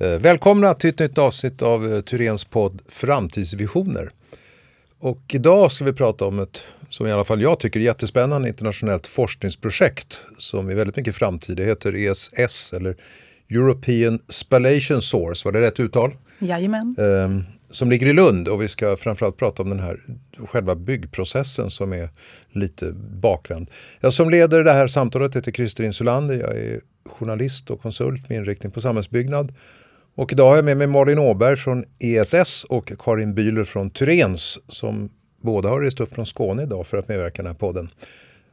Eh, 0.00 0.18
välkomna 0.18 0.74
till 0.74 0.90
ett 0.90 0.98
nytt 0.98 1.18
avsnitt 1.18 1.62
av 1.62 1.92
eh, 1.92 2.00
Tyrens 2.00 2.44
podd 2.44 2.82
Framtidsvisioner. 2.88 4.10
Och 4.98 5.20
idag 5.28 5.72
ska 5.72 5.84
vi 5.84 5.92
prata 5.92 6.24
om 6.24 6.38
ett, 6.38 6.62
som 6.88 7.06
i 7.06 7.12
alla 7.12 7.24
fall 7.24 7.42
jag 7.42 7.60
tycker, 7.60 7.80
jättespännande 7.80 8.48
internationellt 8.48 9.06
forskningsprojekt 9.06 10.22
som 10.38 10.68
är 10.68 10.74
väldigt 10.74 10.96
mycket 10.96 11.16
framtid. 11.16 11.56
Det 11.56 11.64
heter 11.64 11.94
ESS 11.94 12.72
eller 12.72 12.96
European 13.50 14.18
Spallation 14.28 15.02
Source, 15.02 15.48
var 15.48 15.52
det 15.52 15.60
rätt 15.60 15.80
uttal? 15.80 16.16
Jajamän. 16.38 16.94
Um, 16.98 17.44
som 17.70 17.90
ligger 17.90 18.06
i 18.06 18.12
Lund 18.12 18.48
och 18.48 18.62
vi 18.62 18.68
ska 18.68 18.96
framförallt 18.96 19.36
prata 19.36 19.62
om 19.62 19.70
den 19.70 19.80
här 19.80 20.00
själva 20.48 20.74
byggprocessen 20.74 21.70
som 21.70 21.92
är 21.92 22.08
lite 22.52 22.92
bakvänd. 23.22 23.70
Jag 24.00 24.14
som 24.14 24.30
leder 24.30 24.64
det 24.64 24.72
här 24.72 24.88
samtalet 24.88 25.36
heter 25.36 25.52
Christer 25.52 25.84
Insulander. 25.84 26.34
Jag 26.34 26.56
är 26.56 26.80
journalist 27.06 27.70
och 27.70 27.82
konsult 27.82 28.28
med 28.28 28.38
inriktning 28.38 28.72
på 28.72 28.80
samhällsbyggnad. 28.80 29.52
Och 30.14 30.32
idag 30.32 30.48
har 30.48 30.56
jag 30.56 30.64
med 30.64 30.76
mig 30.76 30.86
Malin 30.86 31.18
Åberg 31.18 31.56
från 31.56 31.84
ESS 31.98 32.64
och 32.64 32.92
Karin 32.98 33.34
Bühler 33.34 33.64
från 33.64 33.90
Tyrens 33.90 34.58
som 34.68 35.10
båda 35.40 35.68
har 35.68 35.80
rest 35.80 36.00
upp 36.00 36.14
från 36.14 36.26
Skåne 36.26 36.62
idag 36.62 36.86
för 36.86 36.96
att 36.96 37.08
medverka 37.08 37.42
i 37.42 37.42
den 37.42 37.52
här 37.52 37.58
podden. 37.58 37.90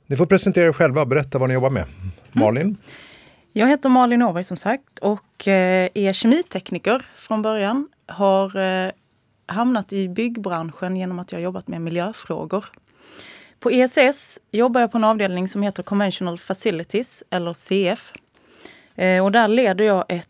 Ni 0.07 0.15
får 0.15 0.25
presentera 0.25 0.67
er 0.67 0.73
själva, 0.73 1.05
berätta 1.05 1.37
vad 1.37 1.49
ni 1.49 1.53
jobbar 1.53 1.69
med. 1.69 1.85
Malin? 2.31 2.61
Mm. 2.61 2.77
Jag 3.51 3.67
heter 3.67 3.89
Malin 3.89 4.21
Åberg 4.21 4.43
som 4.43 4.57
sagt 4.57 4.99
och 5.01 5.47
eh, 5.47 5.89
är 5.93 6.13
kemitekniker 6.13 7.05
från 7.15 7.41
början. 7.41 7.87
Har 8.05 8.57
eh, 8.57 8.91
hamnat 9.45 9.93
i 9.93 10.09
byggbranschen 10.09 10.95
genom 10.95 11.19
att 11.19 11.31
jag 11.31 11.41
jobbat 11.41 11.67
med 11.67 11.81
miljöfrågor. 11.81 12.65
På 13.59 13.69
ESS 13.69 14.39
jobbar 14.51 14.81
jag 14.81 14.91
på 14.91 14.97
en 14.97 15.03
avdelning 15.03 15.47
som 15.47 15.61
heter 15.61 15.83
Conventional 15.83 16.37
Facilities, 16.37 17.23
eller 17.29 17.53
CF. 17.53 18.13
Eh, 18.95 19.23
och 19.23 19.31
där 19.31 19.47
leder 19.47 19.85
jag 19.85 20.05
ett 20.09 20.29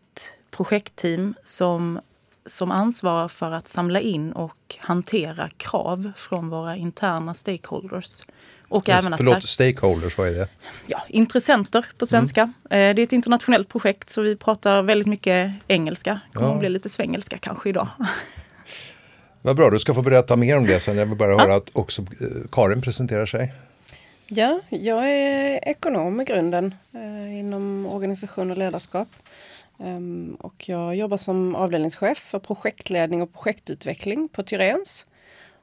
projektteam 0.58 1.34
som, 1.42 2.00
som 2.46 2.70
ansvarar 2.70 3.28
för 3.28 3.50
att 3.52 3.68
samla 3.68 4.00
in 4.00 4.32
och 4.32 4.76
hantera 4.78 5.50
krav 5.56 6.12
från 6.16 6.48
våra 6.48 6.76
interna 6.76 7.34
stakeholders. 7.34 8.22
Och 8.68 8.88
även 8.88 9.12
att, 9.12 9.18
förlåt, 9.18 9.48
stakeholders, 9.48 10.18
vad 10.18 10.28
är 10.28 10.32
det? 10.32 10.48
Ja, 10.86 11.02
intressenter 11.08 11.86
på 11.98 12.06
svenska. 12.06 12.40
Mm. 12.40 12.96
Det 12.96 13.02
är 13.02 13.04
ett 13.04 13.12
internationellt 13.12 13.68
projekt 13.68 14.10
så 14.10 14.22
vi 14.22 14.36
pratar 14.36 14.82
väldigt 14.82 15.08
mycket 15.08 15.52
engelska. 15.68 16.20
Det 16.30 16.34
kommer 16.34 16.48
ja. 16.48 16.54
att 16.54 16.60
bli 16.60 16.68
lite 16.68 16.88
svengelska 16.88 17.38
kanske 17.38 17.68
idag. 17.68 17.88
Vad 19.42 19.56
bra, 19.56 19.70
du 19.70 19.78
ska 19.78 19.94
få 19.94 20.02
berätta 20.02 20.36
mer 20.36 20.56
om 20.56 20.66
det 20.66 20.80
sen. 20.80 20.96
Jag 20.96 21.06
vill 21.06 21.18
bara 21.18 21.32
ja. 21.32 21.38
höra 21.38 21.54
att 21.54 21.70
också 21.72 22.02
eh, 22.02 22.48
Karin 22.52 22.82
presenterar 22.82 23.26
sig. 23.26 23.52
Ja, 24.26 24.60
jag 24.68 25.10
är 25.10 25.68
ekonom 25.68 26.20
i 26.20 26.24
grunden 26.24 26.74
eh, 26.94 27.38
inom 27.38 27.86
organisation 27.86 28.50
och 28.50 28.56
ledarskap. 28.56 29.08
Um, 29.80 30.34
och 30.34 30.68
jag 30.68 30.96
jobbar 30.96 31.16
som 31.16 31.54
avdelningschef 31.54 32.18
för 32.18 32.38
projektledning 32.38 33.22
och 33.22 33.32
projektutveckling 33.32 34.28
på 34.28 34.42
Tyrens. 34.42 35.06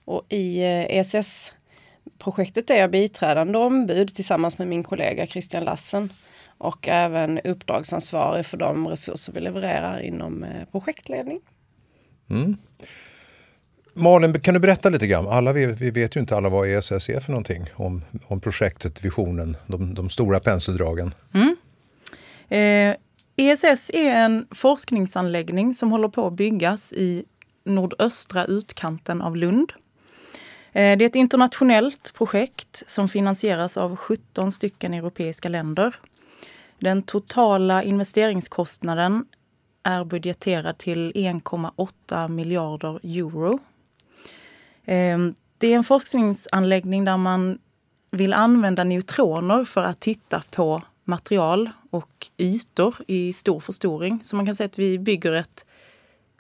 Och 0.06 0.26
i 0.30 0.60
eh, 0.60 0.98
ESS-projektet 0.98 2.70
är 2.70 2.76
jag 2.76 2.92
biträdande 2.92 3.58
ombud 3.58 4.16
tillsammans 4.16 4.58
med 4.58 4.68
min 4.68 4.84
kollega 4.84 5.28
Christian 5.28 5.64
Lassen 5.64 6.10
och 6.58 6.88
även 6.88 7.40
uppdragsansvarig 7.40 8.46
för 8.46 8.58
de 8.58 8.88
resurser 8.88 9.34
vi 9.34 9.40
levererar 9.40 10.00
inom 10.00 10.44
eh, 10.44 10.66
projektledning. 10.72 11.40
Mm. 12.30 12.58
Malin, 13.94 14.40
kan 14.40 14.54
du 14.54 14.60
berätta 14.60 14.90
lite 14.90 15.08
grann? 15.08 15.28
Alla 15.28 15.54
vi, 15.54 15.66
vi, 15.66 15.92
vet 15.92 16.16
ju 16.16 16.20
inte 16.20 16.36
alla 16.36 16.50
vad 16.50 16.68
ESS 16.68 17.10
är 17.10 17.20
för 17.20 17.32
någonting 17.32 17.66
om, 17.74 18.02
om 18.28 18.42
projektet, 18.42 19.06
visionen, 19.06 19.58
de, 19.68 19.94
de 19.94 20.10
stora 20.10 20.40
penseldragen. 20.40 21.14
Mm. 21.34 21.56
Eh, 22.50 22.96
ESS 23.36 23.92
är 23.94 24.16
en 24.16 24.48
forskningsanläggning 24.52 25.74
som 25.74 25.92
håller 25.92 26.08
på 26.08 26.28
att 26.28 26.34
byggas 26.34 26.94
i 26.94 27.26
nordöstra 27.64 28.46
utkanten 28.46 29.22
av 29.22 29.36
Lund. 29.36 29.74
Eh, 30.72 30.98
det 30.98 31.06
är 31.06 31.10
ett 31.10 31.16
internationellt 31.16 32.14
projekt 32.14 32.84
som 32.88 33.08
finansieras 33.08 33.78
av 33.78 33.96
17 33.96 34.52
stycken 34.52 34.94
europeiska 34.94 35.50
länder. 35.50 35.96
Den 36.80 37.04
totala 37.04 37.84
investeringskostnaden 37.84 39.26
är 39.84 40.04
budgeterad 40.04 40.78
till 40.78 41.12
1,8 41.12 42.28
miljarder 42.28 43.00
euro 43.04 43.60
eh, 44.86 45.18
det 45.58 45.68
är 45.68 45.76
en 45.76 45.84
forskningsanläggning 45.84 47.06
där 47.06 47.18
man 47.18 47.60
vill 48.12 48.34
använda 48.34 48.84
neutroner 48.84 49.66
för 49.66 49.84
att 49.84 50.00
titta 50.00 50.44
på 50.52 50.82
material 51.04 51.70
och 51.96 52.28
ytor 52.38 52.96
i 53.08 53.34
stor 53.34 53.60
förstoring. 53.60 54.20
Så 54.24 54.36
man 54.36 54.46
kan 54.46 54.56
säga 54.56 54.66
att 54.66 54.80
vi 54.80 55.00
bygger 55.00 55.32
ett 55.34 55.66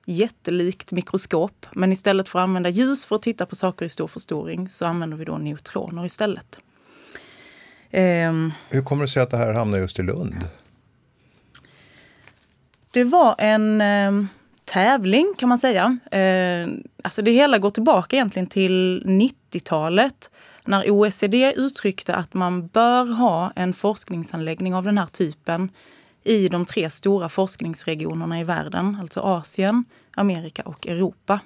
jättelikt 0.06 0.92
mikroskop. 0.92 1.66
Men 1.72 1.92
istället 1.92 2.30
för 2.30 2.40
att 2.40 2.44
använda 2.44 2.70
ljus 2.70 3.06
för 3.06 3.16
att 3.16 3.22
titta 3.22 3.46
på 3.46 3.56
saker 3.56 3.86
i 3.86 3.90
stor 3.90 4.08
förstoring 4.08 4.70
så 4.70 4.86
använder 4.86 5.18
vi 5.18 5.26
då 5.26 5.38
neutroner 5.38 6.06
istället. 6.06 6.60
Um, 7.92 8.54
Hur 8.70 8.82
kommer 8.82 9.02
det 9.02 9.08
sig 9.08 9.24
att 9.24 9.32
det 9.32 9.38
här 9.38 9.54
hamnar 9.54 9.78
just 9.78 10.00
i 10.00 10.04
Lund? 10.04 10.48
Det 12.92 13.04
var 13.04 13.36
en... 13.38 13.82
Um, 13.82 14.28
tävling 14.66 15.34
kan 15.38 15.50
man 15.50 15.58
säga. 15.58 15.98
Eh, 16.12 16.68
alltså 17.04 17.22
det 17.22 17.32
hela 17.32 17.58
går 17.58 17.70
tillbaka 17.70 18.16
egentligen 18.16 18.48
till 18.48 19.04
90-talet 19.06 20.32
när 20.68 20.90
OECD 20.90 21.54
uttryckte 21.58 22.16
att 22.16 22.34
man 22.34 22.68
bör 22.68 23.06
ha 23.06 23.52
en 23.56 23.74
forskningsanläggning 23.74 24.76
av 24.76 24.84
den 24.84 24.98
här 24.98 25.06
typen 25.06 25.70
i 26.24 26.50
de 26.50 26.66
tre 26.66 26.90
stora 26.90 27.30
forskningsregionerna 27.30 28.40
i 28.40 28.44
världen, 28.44 28.98
alltså 29.02 29.20
Asien, 29.20 29.86
Amerika 30.16 30.62
och 30.62 30.88
Europa. 30.88 31.40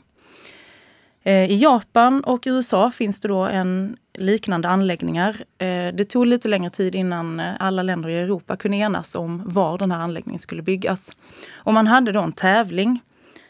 Eh, 1.24 1.52
I 1.52 1.56
Japan 1.56 2.24
och 2.24 2.44
USA 2.46 2.92
finns 2.92 3.22
det 3.22 3.28
då 3.28 3.46
en 3.46 3.98
liknande 4.14 4.68
anläggningar. 4.68 5.44
Eh, 5.58 5.94
det 5.94 6.10
tog 6.10 6.26
lite 6.26 6.48
längre 6.48 6.70
tid 6.70 6.96
innan 6.96 7.40
eh, 7.40 7.54
alla 7.60 7.84
länder 7.84 8.10
i 8.10 8.18
Europa 8.18 8.56
kunde 8.56 8.78
enas 8.78 9.16
om 9.16 9.44
var 9.46 9.78
den 9.78 9.92
här 9.92 10.00
anläggningen 10.00 10.40
skulle 10.40 10.62
byggas. 10.62 11.12
Och 11.52 11.74
man 11.74 11.88
hade 11.88 12.12
då 12.12 12.22
en 12.22 12.32
tävling 12.32 13.00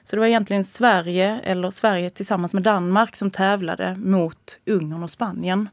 så 0.10 0.16
det 0.16 0.20
var 0.20 0.28
egentligen 0.28 0.64
Sverige, 0.64 1.40
eller 1.44 1.72
Sverige 1.72 2.10
tillsammans 2.10 2.54
med 2.54 2.64
Danmark 2.64 3.16
som 3.16 3.32
tävlade 3.32 3.96
mot 3.96 4.60
Ungern 4.66 5.04
och 5.04 5.10
Spanien. 5.10 5.70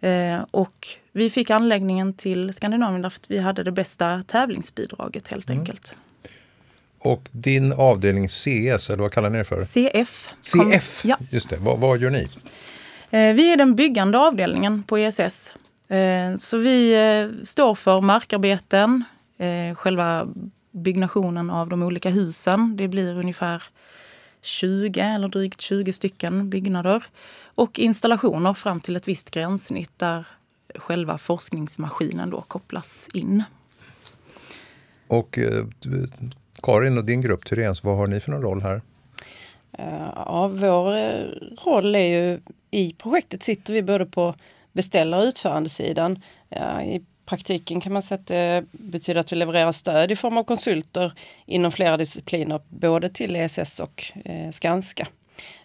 Eh, 0.00 0.38
och 0.50 0.88
vi 1.12 1.30
fick 1.30 1.50
anläggningen 1.50 2.14
till 2.14 2.52
Skandinavien 2.54 3.02
därför 3.02 3.18
att 3.18 3.30
vi 3.30 3.38
hade 3.38 3.62
det 3.62 3.72
bästa 3.72 4.22
tävlingsbidraget 4.22 5.28
helt 5.28 5.50
mm. 5.50 5.60
enkelt. 5.60 5.96
Och 6.98 7.28
din 7.30 7.72
avdelning 7.72 8.28
CS, 8.28 8.90
eller 8.90 8.96
vad 8.96 9.12
kallar 9.12 9.30
ni 9.30 9.38
det 9.38 9.44
för? 9.44 9.58
CF. 9.58 10.28
CF, 10.40 11.04
ja. 11.04 11.16
just 11.30 11.50
det. 11.50 11.56
Vad, 11.56 11.78
vad 11.78 11.98
gör 11.98 12.10
ni? 12.10 12.28
Eh, 13.10 13.34
vi 13.34 13.52
är 13.52 13.56
den 13.56 13.74
byggande 13.74 14.18
avdelningen 14.18 14.82
på 14.82 14.98
ESS. 14.98 15.54
Eh, 15.88 16.36
så 16.36 16.58
vi 16.58 16.94
eh, 16.94 17.42
står 17.42 17.74
för 17.74 18.00
markarbeten, 18.00 19.04
eh, 19.38 19.74
själva 19.74 20.28
byggnationen 20.70 21.50
av 21.50 21.68
de 21.68 21.82
olika 21.82 22.10
husen. 22.10 22.76
Det 22.76 22.88
blir 22.88 23.18
ungefär 23.18 23.62
20 24.40 25.00
eller 25.00 25.28
drygt 25.28 25.60
20 25.60 25.92
stycken 25.92 26.50
byggnader. 26.50 27.04
Och 27.54 27.78
installationer 27.78 28.54
fram 28.54 28.80
till 28.80 28.96
ett 28.96 29.08
visst 29.08 29.30
gränssnitt 29.30 29.98
där 29.98 30.26
själva 30.74 31.18
forskningsmaskinen 31.18 32.30
då 32.30 32.40
kopplas 32.40 33.08
in. 33.14 33.42
Och 35.06 35.38
eh, 35.38 35.66
Karin 36.62 36.98
och 36.98 37.04
din 37.04 37.20
grupp 37.20 37.44
Tyrens, 37.44 37.84
vad 37.84 37.96
har 37.96 38.06
ni 38.06 38.20
för 38.20 38.30
någon 38.30 38.42
roll 38.42 38.62
här? 38.62 38.82
Eh, 39.72 40.12
ja, 40.14 40.48
vår 40.48 40.96
eh, 40.96 41.24
roll 41.64 41.94
är 41.94 42.06
ju 42.06 42.40
i 42.70 42.94
projektet 42.98 43.42
sitter 43.42 43.74
vi 43.74 43.82
både 43.82 44.06
på 44.06 44.34
beställar 44.72 45.18
och 45.18 45.24
utförandesidan. 45.24 46.22
I 46.84 47.00
praktiken 47.30 47.80
kan 47.80 47.92
man 47.92 48.02
säga 48.02 48.18
att 48.18 48.26
det 48.26 48.64
betyder 48.72 49.20
att 49.20 49.32
vi 49.32 49.36
levererar 49.36 49.72
stöd 49.72 50.12
i 50.12 50.16
form 50.16 50.38
av 50.38 50.44
konsulter 50.44 51.12
inom 51.46 51.72
flera 51.72 51.96
discipliner, 51.96 52.60
både 52.68 53.08
till 53.08 53.36
ESS 53.36 53.80
och 53.80 54.12
eh, 54.24 54.50
Skanska. 54.50 55.08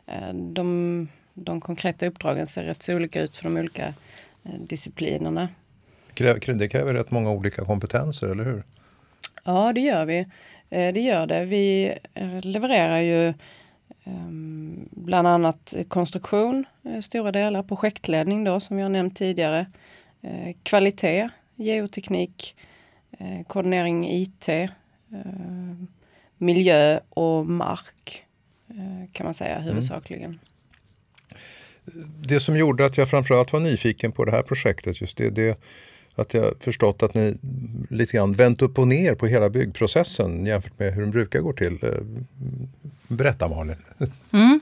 Eh, 0.06 0.34
de, 0.34 1.08
de 1.34 1.62
konkreta 1.62 2.08
uppdragen 2.08 2.48
ser 2.48 2.64
rätt 2.64 2.84
så 2.84 2.96
olika 2.96 3.22
ut 3.22 3.36
för 3.36 3.44
de 3.44 3.58
olika 3.58 3.86
eh, 4.44 4.54
disciplinerna. 4.60 5.50
Det 6.58 6.70
kräver 6.70 6.94
rätt 6.94 7.12
många 7.12 7.32
olika 7.32 7.66
kompetenser, 7.66 8.28
eller 8.28 8.46
hur? 8.46 8.64
Ja, 9.44 9.74
det 9.74 9.82
gör 9.82 10.06
vi. 10.06 10.26
Det 10.70 11.02
gör 11.02 11.28
det. 11.28 11.46
Vi 11.46 11.94
levererar 12.42 13.00
ju 13.00 13.34
ehm, 14.04 14.90
bland 14.92 15.28
annat 15.28 15.76
konstruktion, 15.88 16.66
stora 17.02 17.32
delar, 17.32 17.64
projektledning 17.64 18.44
då 18.44 18.60
som 18.60 18.78
har 18.80 18.90
nämnt 18.90 19.16
tidigare, 19.16 19.66
kvalitet, 20.64 21.30
geoteknik, 21.56 22.56
eh, 23.20 23.46
koordinering 23.48 24.10
IT, 24.12 24.50
eh, 24.50 24.70
miljö 26.38 27.00
och 27.10 27.46
mark 27.46 28.24
eh, 28.70 29.12
kan 29.12 29.26
man 29.26 29.34
säga 29.34 29.56
mm. 29.56 29.68
huvudsakligen. 29.68 30.40
Mm. 31.94 32.12
Det 32.28 32.40
som 32.40 32.58
gjorde 32.58 32.86
att 32.86 32.98
jag 32.98 33.10
framförallt 33.10 33.54
var 33.54 33.60
nyfiken 33.60 34.12
på 34.12 34.26
det 34.26 34.32
här 34.32 34.44
projektet, 34.44 35.02
just 35.02 35.18
det, 35.18 35.30
det 35.30 35.60
att 36.16 36.34
jag 36.34 36.54
förstått 36.60 37.04
att 37.04 37.14
ni 37.14 37.38
lite 37.90 38.18
grann 38.18 38.34
vänt 38.34 38.62
upp 38.62 38.80
och 38.80 38.88
ner 38.88 39.16
på 39.16 39.28
hela 39.28 39.50
byggprocessen 39.50 40.46
jämfört 40.46 40.80
med 40.80 40.94
hur 40.94 41.02
den 41.02 41.12
brukar 41.12 41.40
gå 41.40 41.54
till. 41.54 41.80
Eh, 41.82 41.92
berätta 43.08 43.48
Malin. 43.48 43.78
Mm. 44.32 44.60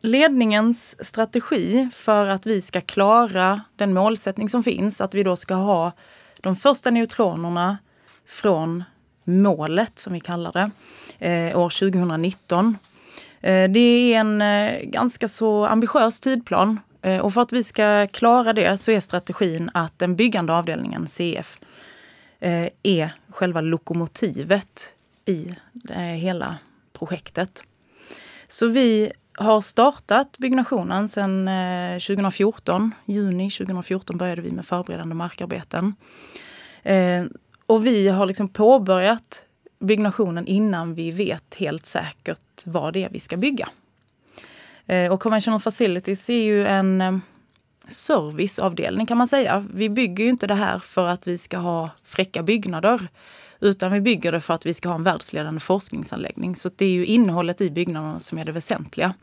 Ledningens 0.00 1.04
strategi 1.06 1.88
för 1.92 2.26
att 2.26 2.46
vi 2.46 2.60
ska 2.60 2.80
klara 2.80 3.60
den 3.76 3.94
målsättning 3.94 4.48
som 4.48 4.62
finns, 4.62 5.00
att 5.00 5.14
vi 5.14 5.22
då 5.22 5.36
ska 5.36 5.54
ha 5.54 5.92
de 6.40 6.56
första 6.56 6.90
neutronerna 6.90 7.78
från 8.26 8.84
målet, 9.24 9.98
som 9.98 10.12
vi 10.12 10.20
kallar 10.20 10.52
det, 10.52 10.70
eh, 11.28 11.58
år 11.58 11.70
2019. 11.70 12.76
Eh, 13.40 13.70
det 13.70 13.80
är 13.80 14.20
en 14.20 14.42
eh, 14.42 14.80
ganska 14.82 15.28
så 15.28 15.66
ambitiös 15.66 16.20
tidplan 16.20 16.80
Eh, 17.02 17.18
och 17.18 17.34
för 17.34 17.40
att 17.40 17.52
vi 17.52 17.62
ska 17.62 18.06
klara 18.06 18.52
det 18.52 18.76
så 18.76 18.92
är 18.92 19.00
strategin 19.00 19.70
att 19.74 19.98
den 19.98 20.16
byggande 20.16 20.52
avdelningen, 20.52 21.06
CF, 21.06 21.58
eh, 22.40 22.68
är 22.82 23.14
själva 23.28 23.60
lokomotivet 23.60 24.94
i 25.24 25.54
eh, 25.90 25.98
hela 25.98 26.58
projektet. 26.92 27.62
Så 28.48 28.66
vi 28.66 29.12
har 29.38 29.60
startat 29.60 30.38
byggnationen 30.38 31.08
sedan 31.08 31.48
eh, 31.48 31.98
2014. 31.98 32.94
Juni 33.04 33.50
2014 33.50 34.18
började 34.18 34.42
vi 34.42 34.50
med 34.50 34.66
förberedande 34.66 35.14
markarbeten. 35.14 35.94
Eh, 36.82 37.24
och 37.66 37.86
vi 37.86 38.08
har 38.08 38.26
liksom 38.26 38.48
påbörjat 38.48 39.42
byggnationen 39.78 40.46
innan 40.46 40.94
vi 40.94 41.10
vet 41.10 41.54
helt 41.54 41.86
säkert 41.86 42.66
vad 42.66 42.92
det 42.92 43.04
är 43.04 43.08
vi 43.10 43.20
ska 43.20 43.36
bygga. 43.36 43.68
Eh, 44.86 45.12
och 45.12 45.20
Conventional 45.20 45.60
Facilities 45.60 46.30
är 46.30 46.42
ju 46.42 46.66
en 46.66 47.20
serviceavdelning 47.88 49.06
kan 49.06 49.18
man 49.18 49.28
säga. 49.28 49.66
Vi 49.74 49.88
bygger 49.88 50.24
ju 50.24 50.30
inte 50.30 50.46
det 50.46 50.54
här 50.54 50.78
för 50.78 51.06
att 51.06 51.26
vi 51.28 51.38
ska 51.38 51.58
ha 51.58 51.90
fräcka 52.04 52.42
byggnader. 52.42 53.08
Utan 53.60 53.92
vi 53.92 54.00
bygger 54.00 54.32
det 54.32 54.40
för 54.40 54.54
att 54.54 54.66
vi 54.66 54.74
ska 54.74 54.88
ha 54.88 54.96
en 54.96 55.02
världsledande 55.02 55.60
forskningsanläggning. 55.60 56.56
Så 56.56 56.70
det 56.76 56.84
är 56.84 56.90
ju 56.90 57.06
innehållet 57.06 57.60
i 57.60 57.70
byggnaderna 57.70 58.20
som 58.20 58.38
är 58.38 58.44
det 58.44 58.52
väsentliga. 58.52 59.14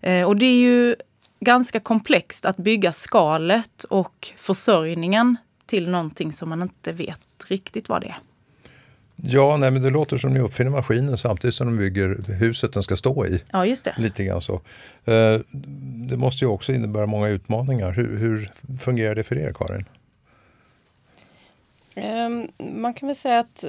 Eh, 0.00 0.22
och 0.26 0.36
det 0.36 0.46
är 0.46 0.56
ju 0.56 0.96
ganska 1.40 1.80
komplext 1.80 2.44
att 2.44 2.56
bygga 2.56 2.92
skalet 2.92 3.84
och 3.84 4.32
försörjningen 4.36 5.36
till 5.66 5.88
någonting 5.88 6.32
som 6.32 6.48
man 6.48 6.62
inte 6.62 6.92
vet 6.92 7.20
riktigt 7.48 7.88
vad 7.88 8.00
det 8.00 8.08
är. 8.08 8.18
Ja, 9.22 9.56
nej, 9.56 9.70
men 9.70 9.82
det 9.82 9.90
låter 9.90 10.18
som 10.18 10.34
ni 10.34 10.40
uppfinner 10.40 10.70
maskinen 10.70 11.18
samtidigt 11.18 11.54
som 11.54 11.66
de 11.66 11.76
bygger 11.76 12.32
huset 12.32 12.72
den 12.72 12.82
ska 12.82 12.96
stå 12.96 13.26
i. 13.26 13.42
Ja, 13.52 13.66
just 13.66 13.84
det. 13.84 13.94
Lite 13.98 14.24
grann 14.24 14.40
så. 14.40 14.54
Eh, 15.04 15.40
det 16.08 16.16
måste 16.16 16.44
ju 16.44 16.48
också 16.48 16.72
innebära 16.72 17.06
många 17.06 17.28
utmaningar. 17.28 17.90
Hur, 17.92 18.18
hur 18.18 18.50
fungerar 18.80 19.14
det 19.14 19.22
för 19.22 19.38
er, 19.38 19.52
Karin? 19.52 19.84
Ehm, 21.94 22.48
man 22.58 22.94
kan 22.94 23.06
väl 23.06 23.16
säga 23.16 23.38
att 23.38 23.64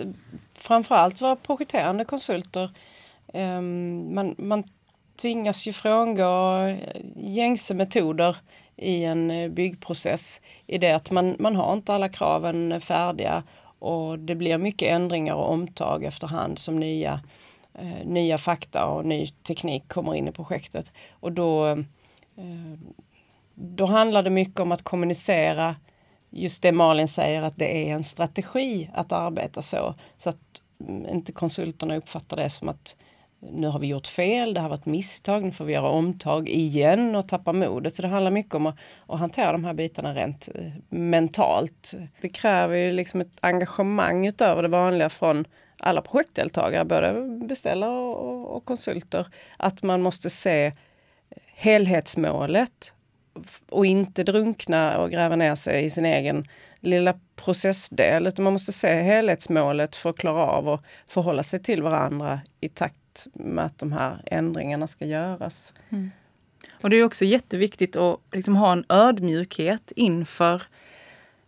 framförallt 0.54 1.22
våra 1.22 1.36
projekterande 1.36 2.06
konsulter, 2.06 2.72
ehm, 3.34 4.16
man, 4.16 4.36
man 4.38 4.64
tvingas 5.22 5.68
ju 5.68 5.72
frångå 5.72 6.64
eh, 6.68 7.02
gängse 7.16 7.74
metoder 7.74 8.38
i 8.76 9.04
en 9.04 9.32
eh, 9.32 9.50
byggprocess 9.50 10.42
i 10.68 10.78
det 10.78 10.92
att 10.92 11.12
man, 11.12 11.36
man 11.40 11.56
har 11.56 11.74
inte 11.74 11.94
alla 11.94 12.10
kraven 12.10 12.82
färdiga 12.82 13.44
och 13.80 14.20
det 14.20 14.36
blir 14.36 14.58
mycket 14.58 14.92
ändringar 14.92 15.34
och 15.34 15.52
omtag 15.52 16.04
efterhand 16.04 16.60
som 16.60 16.80
nya, 16.80 17.20
eh, 17.74 18.06
nya 18.06 18.38
fakta 18.38 18.86
och 18.86 19.06
ny 19.06 19.28
teknik 19.28 19.88
kommer 19.88 20.16
in 20.16 20.28
i 20.28 20.32
projektet. 20.32 20.92
Och 21.12 21.32
då, 21.32 21.68
eh, 21.68 22.78
då 23.56 23.86
handlar 23.86 24.24
det 24.24 24.30
mycket 24.30 24.60
om 24.60 24.72
att 24.72 24.84
kommunicera 24.84 25.76
just 26.32 26.62
det 26.62 26.72
Malin 26.72 27.08
säger 27.08 27.42
att 27.42 27.58
det 27.58 27.90
är 27.90 27.94
en 27.94 28.04
strategi 28.04 28.90
att 28.94 29.12
arbeta 29.12 29.62
så. 29.62 29.96
Så 30.18 30.30
att 30.30 30.62
mm, 30.88 31.10
inte 31.10 31.32
konsulterna 31.32 31.96
uppfattar 31.96 32.38
det 32.38 32.50
som 32.50 32.70
att 32.70 32.96
mm, 33.42 33.56
nu 33.56 33.68
har 33.68 33.80
vi 33.80 33.88
gjort 33.88 34.08
fel, 34.08 34.54
det 34.54 34.62
har 34.62 34.70
varit 34.70 34.86
misstag, 34.86 35.44
nu 35.44 35.52
får 35.52 35.66
vi 35.66 35.74
göra 35.74 35.90
omtag 35.90 36.50
igen 36.50 37.16
och 37.16 37.28
tappa 37.28 37.54
modet. 37.54 37.96
Så 37.96 38.02
det 38.02 38.08
handlar 38.08 38.32
mycket 38.32 38.56
om 38.56 38.66
att, 38.66 38.76
att 39.08 39.20
hantera 39.20 39.52
de 39.52 39.66
här 39.66 39.74
bitarna 39.74 40.14
rent 40.14 40.50
eh, 40.56 40.72
mentalt. 40.90 41.94
Det 42.22 42.30
kräver 42.30 42.76
ju 42.76 42.92
liksom 42.92 43.22
ett 43.22 43.38
engagemang 43.42 44.28
utöver 44.28 44.62
det 44.62 44.70
vanliga 44.70 45.10
från 45.10 45.46
alla 45.78 46.02
projektdeltagare, 46.02 46.86
både 46.86 47.22
beställare 47.48 47.92
och, 47.92 48.56
och 48.56 48.66
konsulter. 48.66 49.28
Att 49.58 49.84
man 49.84 50.02
måste 50.02 50.30
se 50.30 50.66
eh, 50.66 50.74
helhetsmålet 51.56 52.94
och 53.70 53.86
inte 53.86 54.24
drunkna 54.24 54.98
och 54.98 55.12
gräva 55.12 55.36
ner 55.36 55.56
sig 55.56 55.86
i 55.86 55.90
sin 55.90 56.06
egen 56.06 56.48
lilla 56.80 57.14
processdel. 57.36 58.28
Utan 58.28 58.44
man 58.44 58.54
måste 58.54 58.72
se 58.72 59.02
helhetsmålet 59.02 59.96
för 59.96 60.10
att 60.10 60.18
klara 60.18 60.46
av 60.46 60.70
att 60.70 60.84
förhålla 61.08 61.44
sig 61.44 61.60
till 61.60 61.84
varandra 61.84 62.40
i 62.62 62.70
takt 62.70 63.28
med 63.34 63.66
att 63.66 63.78
de 63.78 63.92
här 63.92 64.22
ändringarna 64.26 64.88
ska 64.88 65.06
göras. 65.06 65.74
Mm. 65.90 66.12
Och 66.82 66.90
det 66.90 66.96
är 66.96 67.04
också 67.04 67.26
jätteviktigt 67.26 67.96
att 67.96 68.20
liksom 68.32 68.56
ha 68.56 68.72
en 68.72 68.86
ödmjukhet 68.90 69.92
inför 69.96 70.62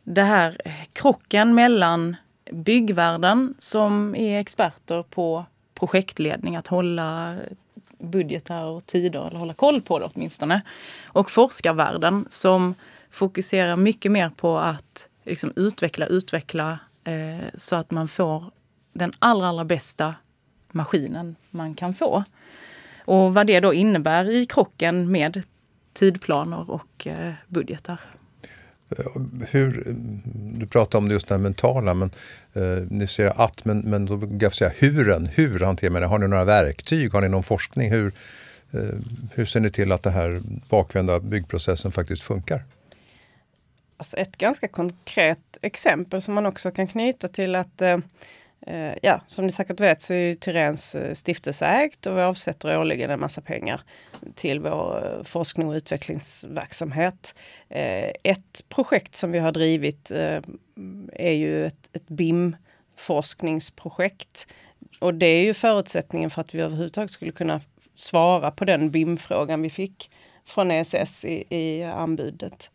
det 0.04 0.24
här 0.24 0.58
krocken 0.94 1.56
mellan 1.56 2.16
byggvärlden 2.52 3.54
som 3.60 4.16
är 4.16 4.40
experter 4.40 5.04
på 5.04 5.46
projektledning, 5.74 6.56
att 6.56 6.68
hålla 6.68 7.38
budgetar 8.04 8.64
och 8.64 8.86
tider, 8.86 9.28
eller 9.28 9.40
hålla 9.40 9.54
koll 9.54 9.82
på 9.82 10.00
det 10.00 10.10
åtminstone. 10.14 10.62
Och 11.06 11.32
forskarvärlden 11.32 12.26
som 12.30 12.76
fokuserar 13.12 13.76
mycket 13.76 14.12
mer 14.12 14.30
på 14.30 14.58
att 14.58 15.08
liksom 15.24 15.54
utveckla, 15.56 16.06
utveckla 16.06 16.80
eh, 17.04 17.48
så 17.54 17.76
att 17.76 17.92
man 17.92 18.08
får 18.08 18.44
den 18.94 19.12
allra, 19.20 19.48
allra 19.48 19.66
bästa 19.66 20.16
maskinen 20.72 21.36
man 21.50 21.76
kan 21.76 21.94
få. 21.94 22.24
Och 23.06 23.34
vad 23.34 23.48
det 23.48 23.60
då 23.60 23.74
innebär 23.74 24.30
i 24.30 24.46
krocken 24.46 25.12
med 25.12 25.44
tidplaner 25.94 26.72
och 26.72 27.08
eh, 27.08 27.34
budgetar. 27.48 28.00
Hur, 29.50 29.96
du 30.54 30.66
pratar 30.68 30.98
om 30.98 31.08
det 31.08 31.14
just 31.14 31.28
det 31.28 31.38
mentala, 31.38 31.94
men 31.94 32.12
eh, 32.54 32.84
ni 32.90 33.08
ser 33.08 33.42
att, 33.42 33.66
men, 33.66 33.80
men 33.80 34.06
då 34.06 34.16
vill 34.16 34.42
jag 34.42 34.56
säga 34.56 34.72
huren. 34.80 35.30
Hur 35.34 35.60
hanterar 35.60 35.92
man 35.92 36.02
det? 36.02 36.08
Har 36.08 36.20
ni 36.20 36.28
några 36.28 36.46
verktyg? 36.46 37.14
Har 37.14 37.22
ni 37.22 37.30
någon 37.30 37.44
forskning? 37.44 37.92
Hur, 37.92 38.14
eh, 38.72 38.80
hur 39.34 39.46
ser 39.46 39.60
ni 39.60 39.72
till 39.72 39.92
att 39.92 40.04
den 40.04 40.14
här 40.14 40.42
bakvända 40.70 41.20
byggprocessen 41.20 41.92
faktiskt 41.92 42.22
funkar? 42.22 42.64
Alltså 43.98 44.18
ett 44.18 44.38
ganska 44.38 44.68
konkret 44.68 45.58
exempel 45.62 46.22
som 46.22 46.34
man 46.34 46.46
också 46.46 46.72
kan 46.72 46.88
knyta 46.88 47.28
till 47.28 47.56
att 47.56 47.82
Eh, 47.82 47.98
Eh, 48.68 48.94
ja, 49.02 49.22
som 49.28 49.46
ni 49.46 49.52
säkert 49.52 49.80
vet 49.80 50.02
så 50.02 50.14
är 50.14 50.36
Tyrens 50.36 50.96
eh, 50.96 51.14
stiftelse 51.14 51.66
ägt 51.66 52.06
och 52.06 52.18
vi 52.18 52.22
avsätter 52.22 52.80
årligen 52.80 53.10
en 53.10 53.20
massa 53.20 53.42
pengar 53.42 53.82
till 54.36 54.60
vår 54.60 55.06
eh, 55.06 55.24
forskning 55.24 55.68
och 55.68 55.74
utvecklingsverksamhet. 55.74 57.36
Eh, 57.70 58.12
ett 58.24 58.66
projekt 58.70 59.16
som 59.16 59.32
vi 59.32 59.40
har 59.40 59.52
drivit 59.52 60.12
är 61.14 61.32
ju 61.32 61.66
ett, 61.66 61.90
ett 61.94 62.08
BIM 62.08 62.56
forskningsprojekt. 62.98 64.48
Och 65.00 65.14
det 65.14 65.26
är 65.26 65.44
ju 65.44 65.54
förutsättningen 65.54 66.30
för 66.30 66.42
att 66.42 66.56
vi 66.56 66.62
överhuvudtaget 66.62 67.12
skulle 67.12 67.32
kunna 67.32 67.62
svara 67.96 68.52
på 68.52 68.66
den 68.66 68.92
BIM-frågan 68.92 69.62
vi 69.62 69.70
fick 69.70 70.12
från 70.46 70.72
ESS 70.72 71.26
i, 71.26 71.46
i 71.50 71.84
anbudet. 71.84 72.72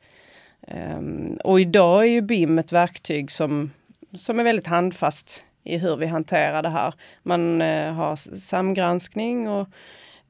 Um, 0.60 1.38
och 1.44 1.60
idag 1.60 2.02
är 2.02 2.08
ju 2.08 2.20
BIM 2.20 2.58
ett 2.58 2.72
verktyg 2.72 3.30
som, 3.30 3.70
som 4.16 4.38
är 4.38 4.44
väldigt 4.44 4.66
handfast 4.66 5.44
i 5.68 5.78
hur 5.78 5.96
vi 5.96 6.06
hanterar 6.06 6.62
det 6.62 6.68
här. 6.68 6.94
Man 7.22 7.62
eh, 7.62 7.92
har 7.92 8.16
samgranskning 8.36 9.48
och 9.48 9.68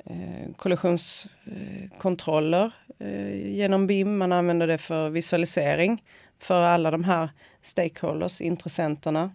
eh, 0.04 0.52
kollisionskontroller 0.56 2.70
eh, 2.98 3.46
genom 3.46 3.86
BIM. 3.86 4.18
Man 4.18 4.32
använder 4.32 4.66
det 4.66 4.78
för 4.78 5.10
visualisering 5.10 6.02
för 6.38 6.62
alla 6.62 6.90
de 6.90 7.04
här 7.04 7.28
stakeholders, 7.62 8.40
intressenterna. 8.40 9.30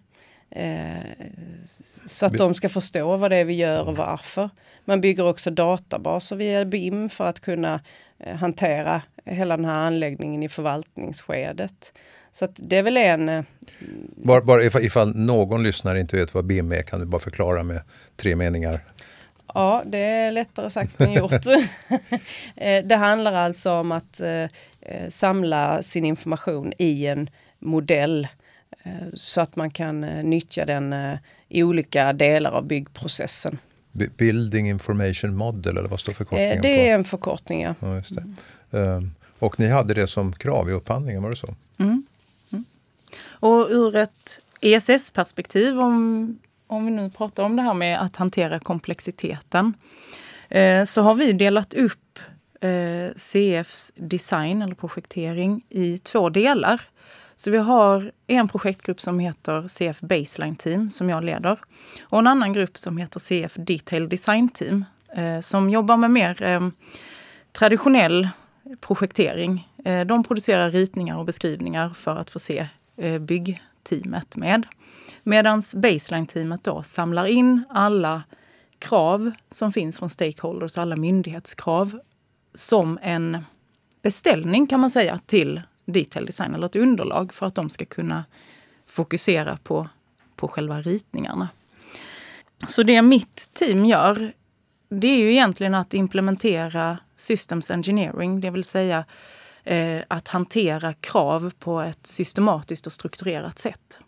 Så 2.06 2.26
att 2.26 2.32
de 2.32 2.54
ska 2.54 2.68
förstå 2.68 3.16
vad 3.16 3.30
det 3.30 3.36
är 3.36 3.44
vi 3.44 3.54
gör 3.54 3.88
och 3.88 3.96
varför. 3.96 4.50
Man 4.84 5.00
bygger 5.00 5.26
också 5.26 5.50
databaser 5.50 6.36
via 6.36 6.64
BIM 6.64 7.08
för 7.08 7.26
att 7.26 7.40
kunna 7.40 7.80
hantera 8.38 9.02
hela 9.24 9.56
den 9.56 9.66
här 9.66 9.86
anläggningen 9.86 10.42
i 10.42 10.48
förvaltningsskedet. 10.48 11.92
Så 12.34 12.48
det 12.56 12.76
är 12.76 12.82
väl 12.82 12.96
en... 12.96 13.28
Eh, 13.28 13.44
bara, 14.16 14.40
bara 14.40 14.64
ifall, 14.64 14.82
ifall, 14.82 15.16
någon 15.16 15.62
lyssnare 15.62 16.00
inte 16.00 16.16
vet 16.16 16.34
vad 16.34 16.44
BIM 16.44 16.72
är, 16.72 16.82
kan 16.82 17.00
du 17.00 17.06
bara 17.06 17.20
förklara 17.20 17.62
med 17.62 17.82
tre 18.16 18.36
meningar? 18.36 18.80
Ja, 19.54 19.82
det 19.86 19.98
är 19.98 20.32
lättare 20.32 20.70
sagt 20.70 21.00
än 21.00 21.12
gjort. 21.12 21.32
Eh, 22.56 22.84
det 22.84 22.96
handlar 22.96 23.32
alltså 23.32 23.72
om 23.72 23.92
att 23.92 24.20
eh, 24.20 24.46
samla 25.08 25.82
sin 25.82 26.04
information 26.04 26.72
i 26.78 27.06
en 27.06 27.30
modell 27.58 28.28
så 29.14 29.40
att 29.40 29.56
man 29.56 29.70
kan 29.70 30.00
nyttja 30.00 30.64
den 30.64 30.94
i 31.48 31.62
olika 31.62 32.12
delar 32.12 32.52
av 32.52 32.66
byggprocessen. 32.66 33.58
Building 33.92 34.68
Information 34.68 35.36
Model 35.36 35.76
eller 35.76 35.88
vad 35.88 36.00
står 36.00 36.12
förkortningen 36.12 36.62
Det 36.62 36.88
är 36.88 36.94
en 36.94 37.04
förkortning, 37.04 37.62
ja. 37.62 37.74
ja 37.80 37.96
just 37.96 38.12
det. 38.70 38.78
Um, 38.78 39.14
Och 39.38 39.60
ni 39.60 39.68
hade 39.68 39.94
det 39.94 40.06
som 40.06 40.32
krav 40.32 40.70
i 40.70 40.72
upphandlingen, 40.72 41.22
var 41.22 41.30
det 41.30 41.36
så? 41.36 41.54
Mm. 41.78 42.06
Och 43.44 43.66
ur 43.70 43.96
ett 43.96 44.40
ESS-perspektiv, 44.60 45.80
om, 45.80 46.38
om 46.66 46.86
vi 46.86 46.90
nu 46.90 47.10
pratar 47.10 47.42
om 47.42 47.56
det 47.56 47.62
här 47.62 47.74
med 47.74 48.00
att 48.00 48.16
hantera 48.16 48.60
komplexiteten, 48.60 49.74
eh, 50.48 50.84
så 50.84 51.02
har 51.02 51.14
vi 51.14 51.32
delat 51.32 51.74
upp 51.74 52.18
eh, 52.60 53.14
CFs 53.16 53.92
design 53.96 54.62
eller 54.62 54.74
projektering 54.74 55.62
i 55.68 55.98
två 55.98 56.28
delar. 56.28 56.80
Så 57.34 57.50
vi 57.50 57.58
har 57.58 58.12
en 58.26 58.48
projektgrupp 58.48 59.00
som 59.00 59.18
heter 59.18 59.68
CF 59.68 60.00
Baseline 60.00 60.56
Team 60.56 60.90
som 60.90 61.10
jag 61.10 61.24
leder 61.24 61.58
och 62.02 62.18
en 62.18 62.26
annan 62.26 62.52
grupp 62.52 62.78
som 62.78 62.96
heter 62.96 63.20
CF 63.20 63.54
Detail 63.54 64.08
Design 64.08 64.48
Team 64.48 64.84
eh, 65.16 65.40
som 65.40 65.70
jobbar 65.70 65.96
med 65.96 66.10
mer 66.10 66.42
eh, 66.42 66.68
traditionell 67.52 68.28
projektering. 68.80 69.68
Eh, 69.84 70.00
de 70.00 70.24
producerar 70.24 70.70
ritningar 70.70 71.18
och 71.18 71.24
beskrivningar 71.24 71.90
för 71.90 72.16
att 72.16 72.30
få 72.30 72.38
se 72.38 72.68
Eh, 72.96 73.18
byggteamet 73.18 74.36
med. 74.36 74.66
Medan 75.22 75.62
baseline-teamet 75.76 76.64
då 76.64 76.82
samlar 76.82 77.26
in 77.26 77.64
alla 77.68 78.22
krav 78.78 79.30
som 79.50 79.72
finns 79.72 79.98
från 79.98 80.10
stakeholders, 80.10 80.78
alla 80.78 80.96
myndighetskrav 80.96 82.00
som 82.54 82.98
en 83.02 83.44
beställning 84.02 84.66
kan 84.66 84.80
man 84.80 84.90
säga 84.90 85.18
till 85.26 85.62
detail 85.84 86.26
design 86.26 86.54
eller 86.54 86.66
ett 86.66 86.76
underlag 86.76 87.34
för 87.34 87.46
att 87.46 87.54
de 87.54 87.70
ska 87.70 87.84
kunna 87.84 88.24
fokusera 88.86 89.56
på, 89.56 89.88
på 90.36 90.48
själva 90.48 90.80
ritningarna. 90.80 91.48
Så 92.66 92.82
det 92.82 93.02
mitt 93.02 93.50
team 93.52 93.84
gör, 93.84 94.32
det 94.88 95.08
är 95.08 95.18
ju 95.18 95.32
egentligen 95.32 95.74
att 95.74 95.94
implementera 95.94 96.98
systems 97.16 97.70
engineering, 97.70 98.40
det 98.40 98.50
vill 98.50 98.64
säga 98.64 99.04
eh, 99.64 100.02
att 100.08 100.28
hantera 100.28 100.92
krav 100.92 101.52
på 101.58 101.80
ett 101.80 102.06
systematiskt 102.06 102.86
och 102.86 102.92
strukturerat 102.92 103.58
sätt. 103.58 103.98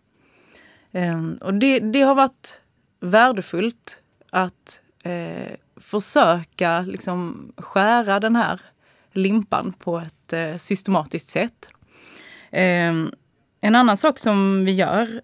Eh, 0.92 1.28
och 1.40 1.54
det, 1.54 1.78
det, 1.78 2.02
har 2.02 2.14
varit 2.14 2.60
värdefullt 3.00 4.00
att 4.30 4.80
eh, 5.02 5.52
försöka 5.76 6.80
liksom 6.80 7.52
skära 7.56 8.20
den 8.20 8.36
här 8.36 8.60
limpan 9.12 9.72
på 9.72 9.98
ett 9.98 10.32
eh, 10.32 10.56
systematiskt 10.56 11.28
sätt. 11.28 11.68
Eh, 12.50 12.94
en 13.60 13.74
annan 13.74 13.96
sak 13.96 14.18
som 14.18 14.64
vi 14.64 14.72
gör 14.72 15.20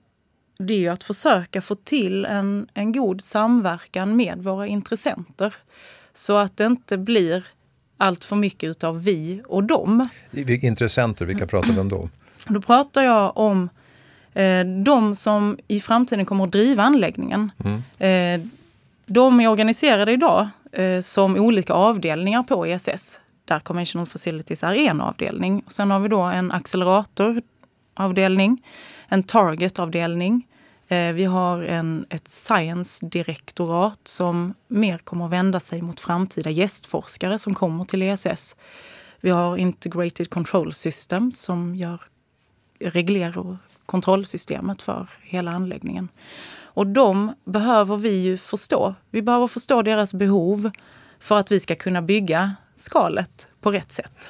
det 0.58 0.74
är 0.74 0.78
ju 0.78 0.88
att 0.88 1.04
försöka 1.04 1.62
få 1.62 1.74
till 1.74 2.24
en, 2.24 2.68
en 2.74 2.92
god 2.92 3.20
samverkan 3.20 4.16
med 4.16 4.38
våra 4.38 4.66
intressenter. 4.66 5.54
Så 6.12 6.36
att 6.36 6.56
det 6.56 6.66
inte 6.66 6.98
blir 6.98 7.46
allt 8.02 8.24
för 8.24 8.36
mycket 8.36 8.70
utav 8.70 9.02
vi 9.02 9.42
och 9.46 9.64
dem. 9.64 10.08
Intressenter, 10.62 11.24
vilka 11.24 11.46
pratar 11.46 11.72
vi 11.72 11.80
om 11.80 11.88
då? 11.88 12.08
Då 12.48 12.60
pratar 12.60 13.02
jag 13.02 13.36
om 13.36 13.68
eh, 14.34 14.64
de 14.84 15.14
som 15.14 15.58
i 15.68 15.80
framtiden 15.80 16.26
kommer 16.26 16.44
att 16.44 16.52
driva 16.52 16.82
anläggningen. 16.82 17.50
Mm. 17.64 17.82
Eh, 17.98 18.40
de 19.06 19.40
är 19.40 19.48
organiserade 19.48 20.12
idag 20.12 20.48
eh, 20.72 21.00
som 21.00 21.36
olika 21.36 21.72
avdelningar 21.72 22.42
på 22.42 22.66
ESS. 22.66 23.20
Där 23.44 23.60
Conventional 23.60 24.06
Facilities 24.06 24.62
är 24.62 24.74
en 24.74 25.00
avdelning. 25.00 25.62
Sen 25.68 25.90
har 25.90 26.00
vi 26.00 26.08
då 26.08 26.20
en 26.20 26.52
acceleratoravdelning, 26.52 28.62
en 29.08 29.22
targetavdelning. 29.22 30.46
Eh, 30.88 31.12
vi 31.12 31.24
har 31.24 31.62
en, 31.62 32.06
ett 32.10 32.28
science-direktorat 32.28 34.00
som 34.04 34.54
mer 34.68 34.98
kommer 34.98 35.24
att 35.24 35.32
vända 35.32 35.60
sig 35.60 35.82
mot 35.82 36.00
framtida 36.00 36.50
gästforskare 36.50 37.38
som 37.38 37.54
kommer 37.54 37.84
till 37.84 38.02
ESS. 38.02 38.56
Vi 39.20 39.30
har 39.30 39.56
Integrated 39.56 40.30
Control 40.30 40.72
System 40.72 41.32
som 41.32 41.74
gör 41.74 42.00
reglerar 42.84 43.56
kontrollsystemet 43.86 44.82
för 44.82 45.08
hela 45.22 45.50
anläggningen. 45.50 46.08
Och 46.74 46.86
de 46.86 47.34
behöver 47.44 47.96
vi 47.96 48.20
ju 48.20 48.36
förstå. 48.36 48.94
Vi 49.10 49.22
behöver 49.22 49.46
förstå 49.46 49.82
deras 49.82 50.14
behov 50.14 50.70
för 51.20 51.38
att 51.38 51.52
vi 51.52 51.60
ska 51.60 51.74
kunna 51.74 52.02
bygga 52.02 52.56
skalet 52.76 53.46
på 53.60 53.70
rätt 53.70 53.92
sätt. 53.92 54.28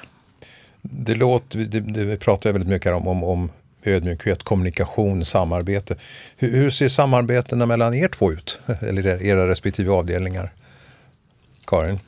Det 0.81 1.15
låter, 1.15 1.59
det, 1.59 1.79
det, 1.79 2.05
vi 2.05 2.17
pratar 2.17 2.51
väldigt 2.51 2.69
mycket 2.69 2.93
om, 2.93 3.07
om, 3.07 3.23
om 3.23 3.49
ödmjukhet, 3.85 4.43
kommunikation, 4.43 5.25
samarbete. 5.25 5.95
Hur, 6.37 6.51
hur, 6.51 6.69
ser 6.69 6.89
samarbetena 6.89 7.65
mellan 7.65 7.93
er 7.93 8.07
två 8.07 8.31
ut? 8.31 8.59
Eller 8.81 9.23
era 9.23 9.49
respektive 9.49 9.91
avdelningar? 9.91 10.49
Karin? 11.65 11.99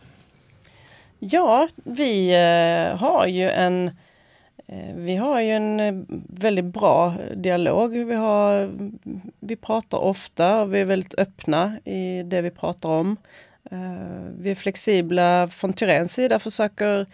Ja, 1.20 1.68
vi 1.84 2.30
eh, 2.30 2.98
har 2.98 3.28
ju 3.28 3.50
en 3.50 3.88
eh, 4.68 4.96
vi 4.96 5.16
har 5.16 5.42
ju 5.42 5.52
en 5.52 5.80
eh, 5.80 5.94
väldigt 6.30 6.66
bra 6.66 7.14
dialog. 7.36 7.92
Vi, 7.92 8.16
har, 8.16 8.72
vi 9.40 9.56
pratar 9.56 9.98
ofta 9.98 10.62
och 10.62 10.74
vi 10.74 10.80
är 10.80 10.86
väldigt 10.86 11.14
öppna 11.14 11.80
i 11.86 12.24
det 12.24 12.42
vi 12.42 12.52
pratar 12.52 12.90
om. 12.90 13.18
Vi 14.38 14.52
är 14.52 14.56
flexibla. 14.56 15.48
Från 15.48 15.74
Tyréns 15.74 16.14
sida 16.14 16.40
försöker 16.40 17.06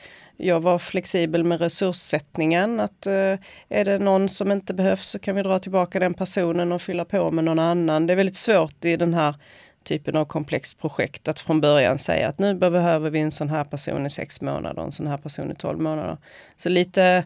jag 0.42 0.60
var 0.60 0.80
flexibel 0.80 1.44
med 1.44 1.62
resurssättningen. 1.62 2.80
Att 2.80 3.08
eh, 3.08 3.36
är 3.70 3.86
det 3.86 4.00
någon 4.00 4.30
som 4.30 4.52
inte 4.52 4.74
behövs 4.74 5.10
så 5.10 5.20
kan 5.20 5.36
vi 5.36 5.44
dra 5.44 5.60
tillbaka 5.60 6.00
den 6.00 6.14
personen 6.14 6.72
och 6.72 6.82
fylla 6.82 7.06
på 7.06 7.32
med 7.32 7.44
någon 7.44 7.60
annan. 7.60 8.08
Det 8.08 8.14
är 8.14 8.18
väldigt 8.18 8.36
svårt 8.36 8.86
i 8.86 8.98
den 8.98 9.14
här 9.14 9.36
typen 9.84 10.16
av 10.16 10.26
komplext 10.26 10.82
projekt 10.82 11.28
att 11.28 11.40
från 11.40 11.62
början 11.62 11.98
säga 11.98 12.28
att 12.28 12.40
nu 12.40 12.54
behöver 12.56 13.10
vi 13.10 13.20
en 13.20 13.32
sån 13.32 13.50
här 13.50 13.64
person 13.64 14.06
i 14.06 14.10
sex 14.10 14.42
månader 14.42 14.80
och 14.80 14.86
en 14.86 14.92
sån 14.92 15.08
här 15.08 15.18
person 15.18 15.52
i 15.52 15.56
tolv 15.56 15.80
månader. 15.80 16.18
Så 16.56 16.70
lite 16.70 17.24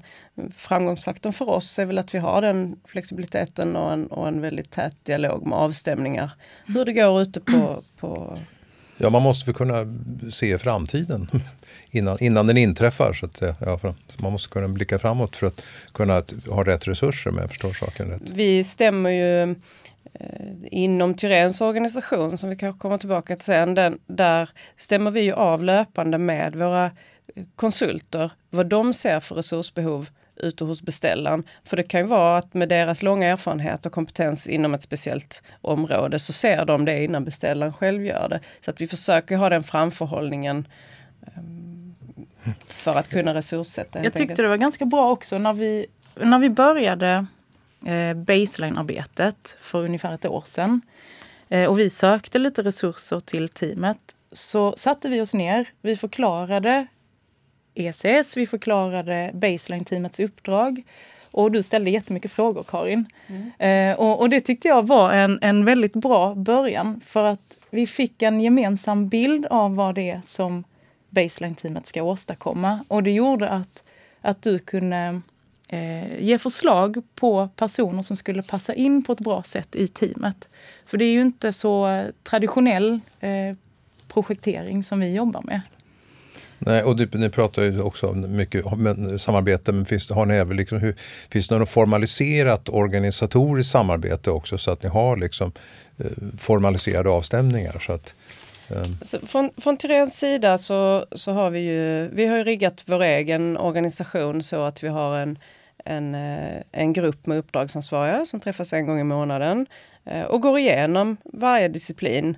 framgångsfaktorn 0.54 1.34
för 1.34 1.50
oss 1.50 1.80
är 1.80 1.86
väl 1.86 1.98
att 1.98 2.16
vi 2.16 2.20
har 2.20 2.42
den 2.42 2.80
flexibiliteten 2.86 3.76
och 3.76 3.94
en, 3.94 4.08
och 4.08 4.28
en 4.28 4.42
väldigt 4.42 4.72
tät 4.72 5.06
dialog 5.06 5.48
med 5.48 5.58
avstämningar. 5.58 6.32
Hur 6.66 6.86
det 6.86 6.94
går 6.94 7.22
ute 7.22 7.40
på, 7.40 7.84
på 7.98 8.38
Ja, 8.98 9.10
man 9.10 9.22
måste 9.22 9.46
väl 9.46 9.56
kunna 9.56 9.86
se 10.32 10.58
framtiden 10.58 11.30
innan, 11.92 12.18
innan 12.20 12.48
den 12.48 12.58
inträffar. 12.58 13.14
Så, 13.14 13.26
att, 13.26 13.42
eh, 13.42 13.56
ja, 13.60 13.80
så 14.08 14.24
man 14.24 14.32
måste 14.32 14.50
kunna 14.50 14.68
blicka 14.68 15.00
framåt 15.00 15.36
för 15.36 15.48
att 15.48 15.62
kunna 15.94 16.24
ha 16.50 16.64
rätt 16.64 16.88
resurser 16.88 17.30
om 17.30 17.38
jag 17.38 17.50
förstår 17.50 17.74
saken 17.74 18.08
rätt. 18.08 18.22
Vi 18.30 18.64
stämmer 18.64 19.10
ju 19.10 19.56
Eh, 20.20 20.56
inom 20.72 21.14
Tyréns 21.14 21.62
organisation, 21.62 22.38
som 22.38 22.50
vi 22.50 22.56
kanske 22.56 22.80
kommer 22.80 22.98
tillbaka 22.98 23.36
till 23.36 23.46
sen, 23.46 23.74
den, 23.74 24.00
där 24.08 24.50
stämmer 24.78 25.12
vi 25.12 25.32
av 25.32 25.64
löpande 25.64 26.18
med 26.18 26.56
våra 26.56 26.92
konsulter 27.56 28.32
vad 28.50 28.68
de 28.68 28.94
ser 28.94 29.20
för 29.20 29.36
resursbehov 29.36 30.10
ute 30.36 30.64
hos 30.64 30.82
beställaren. 30.82 31.44
För 31.64 31.78
det 31.78 31.84
kan 31.84 32.02
ju 32.02 32.08
vara 32.08 32.38
att 32.38 32.54
med 32.54 32.70
deras 32.70 33.04
långa 33.04 33.28
erfarenhet 33.28 33.86
och 33.86 33.92
kompetens 33.92 34.48
inom 34.48 34.74
ett 34.74 34.84
speciellt 34.84 35.44
område 35.62 36.20
så 36.20 36.34
ser 36.34 36.66
de 36.66 36.86
det 36.86 37.04
innan 37.04 37.26
beställaren 37.26 37.74
själv 37.74 38.06
gör 38.06 38.30
det. 38.30 38.40
Så 38.62 38.72
att 38.72 38.82
vi 38.82 38.88
försöker 38.88 39.38
ha 39.38 39.50
den 39.50 39.64
framförhållningen 39.64 40.68
um, 41.38 41.96
för 42.68 42.96
att 42.96 43.10
kunna 43.10 43.34
resurssätta. 43.34 44.04
Jag 44.04 44.14
tyckte 44.14 44.24
enkelt. 44.24 44.38
det 44.38 44.48
var 44.48 44.58
ganska 44.58 44.86
bra 44.86 45.12
också 45.12 45.38
när 45.38 45.54
vi, 45.54 45.86
när 46.16 46.40
vi 46.40 46.50
började 46.50 47.26
eh, 47.86 48.14
baseline-arbetet 48.14 49.58
för 49.60 49.84
ungefär 49.84 50.14
ett 50.16 50.26
år 50.26 50.44
sedan 50.46 50.82
eh, 51.50 51.66
och 51.66 51.80
vi 51.80 51.90
sökte 51.90 52.40
lite 52.40 52.62
resurser 52.62 53.20
till 53.20 53.50
teamet 53.50 53.98
så 54.32 54.74
satte 54.78 55.10
vi 55.10 55.22
oss 55.22 55.34
ner. 55.34 55.70
Vi 55.82 55.98
förklarade 55.98 56.88
ECS, 57.76 58.38
vi 58.38 58.48
förklarade 58.48 59.32
baseline-teamets 59.34 60.20
uppdrag 60.20 60.84
och 61.32 61.52
du 61.52 61.64
ställde 61.64 61.90
jättemycket 61.90 62.32
frågor 62.32 62.64
Karin. 62.64 63.06
Mm. 63.28 63.52
Eh, 63.92 64.00
och, 64.00 64.20
och, 64.20 64.30
det 64.30 64.42
tyckte 64.42 64.68
jag 64.68 64.88
var 64.88 65.14
en, 65.14 65.40
en 65.42 65.66
väldigt 65.66 65.94
bra 65.94 66.36
början 66.36 67.02
för 67.06 67.24
att 67.24 67.58
vi 67.70 67.88
fick 67.88 68.22
en 68.22 68.42
gemensam 68.42 69.10
bild 69.10 69.46
av 69.46 69.76
vad 69.76 69.96
det 69.96 70.10
är 70.10 70.22
som 70.26 70.64
baseline-teamet 71.10 71.88
ska 71.88 72.04
åstadkomma. 72.04 72.86
Och 72.88 73.04
det 73.04 73.12
gjorde 73.12 73.50
att, 73.50 73.84
att 74.22 74.42
du 74.42 74.60
kunde 74.60 75.22
eh, 75.68 76.24
ge 76.24 76.40
förslag 76.40 77.02
på 77.16 77.50
personer 77.56 78.02
som 78.02 78.18
skulle 78.18 78.44
passa 78.44 78.74
in 78.74 79.04
på 79.04 79.14
ett 79.14 79.20
bra 79.20 79.44
sätt 79.44 79.76
i 79.76 79.88
teamet. 79.88 80.48
För 80.86 80.98
det 80.98 81.06
är 81.06 81.14
ju 81.14 81.22
inte 81.22 81.54
så 81.54 82.04
traditionell 82.24 83.00
eh, 83.20 83.56
projektering 84.08 84.84
som 84.84 85.00
vi 85.00 85.14
jobbar 85.14 85.42
med. 85.42 85.62
Nej, 86.66 86.84
och 86.84 86.96
du, 86.96 87.10
ni 87.14 87.30
pratar 87.30 87.62
ju 87.62 87.82
också 87.82 88.14
mycket 88.14 88.66
om 88.66 89.20
samarbete, 89.20 89.72
men 89.72 89.86
finns, 89.86 90.10
har 90.10 90.26
ni 90.26 90.36
även 90.36 90.58
liksom, 90.58 90.78
hur, 90.78 90.96
finns 91.30 91.48
det 91.48 91.58
något 91.58 91.70
formaliserat 91.70 92.70
organisatoriskt 92.70 93.72
samarbete 93.72 94.32
också 94.32 94.58
så 94.58 94.72
att 94.72 94.84
ni 94.84 94.90
har 94.90 95.18
liksom, 95.18 95.52
eh, 95.98 96.06
formaliserade 96.38 97.10
avstämningar? 97.10 97.84
Så 97.86 97.94
att, 97.94 98.16
Alltså, 98.70 99.20
från, 99.26 99.50
från 99.58 99.78
Tyréns 99.78 100.20
sida 100.20 100.58
så, 100.58 101.06
så 101.12 101.32
har 101.32 101.50
vi 101.50 101.60
ju, 101.60 102.08
vi 102.08 102.26
har 102.26 102.44
riggat 102.44 102.84
vår 102.86 103.04
egen 103.04 103.58
organisation 103.58 104.44
så 104.44 104.64
att 104.64 104.84
vi 104.84 104.88
har 104.88 105.18
en, 105.18 105.38
en, 105.86 106.16
eh, 106.16 106.62
en 106.72 106.94
grupp 106.94 107.26
med 107.26 107.38
uppdragsansvariga 107.38 108.26
som 108.26 108.40
träffas 108.40 108.74
en 108.74 108.86
gång 108.86 109.00
i 109.00 109.04
månaden 109.04 109.66
eh, 110.06 110.24
och 110.24 110.42
går 110.42 110.60
igenom 110.60 111.18
varje 111.24 111.68
disciplin 111.68 112.38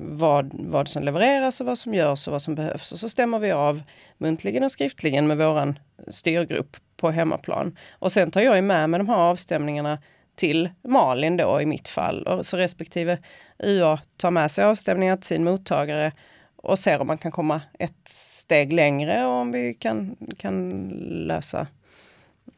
vad, 0.00 0.50
vad 0.54 0.88
som 0.88 1.02
levereras 1.02 1.60
och 1.60 1.66
vad 1.66 1.78
som 1.78 1.94
görs 1.94 2.28
och 2.28 2.32
vad 2.32 2.42
som 2.42 2.54
behövs. 2.54 2.92
Och 2.92 2.98
så 2.98 3.08
stämmer 3.08 3.38
vi 3.38 3.52
av 3.52 3.82
muntligen 4.18 4.64
och 4.64 4.70
skriftligen 4.70 5.26
med 5.26 5.38
våran 5.38 5.78
styrgrupp 6.08 6.76
på 6.96 7.10
hemmaplan. 7.10 7.78
Och 7.92 8.12
sen 8.12 8.30
tar 8.30 8.40
jag 8.40 8.64
med 8.64 8.90
mig 8.90 8.98
de 8.98 9.08
här 9.08 9.16
avstämningarna 9.16 9.98
till 10.34 10.70
Malin 10.82 11.36
då 11.36 11.60
i 11.60 11.66
mitt 11.66 11.88
fall. 11.88 12.22
Och 12.22 12.46
så 12.46 12.56
respektive 12.56 13.18
UA 13.58 14.00
tar 14.16 14.30
med 14.30 14.50
sig 14.50 14.64
avstämningar 14.64 15.16
till 15.16 15.26
sin 15.26 15.44
mottagare 15.44 16.12
och 16.56 16.78
ser 16.78 17.00
om 17.00 17.06
man 17.06 17.18
kan 17.18 17.32
komma 17.32 17.60
ett 17.78 18.08
steg 18.08 18.72
längre 18.72 19.26
och 19.26 19.32
om 19.32 19.52
vi 19.52 19.74
kan, 19.74 20.16
kan 20.36 20.88
lösa, 21.26 21.66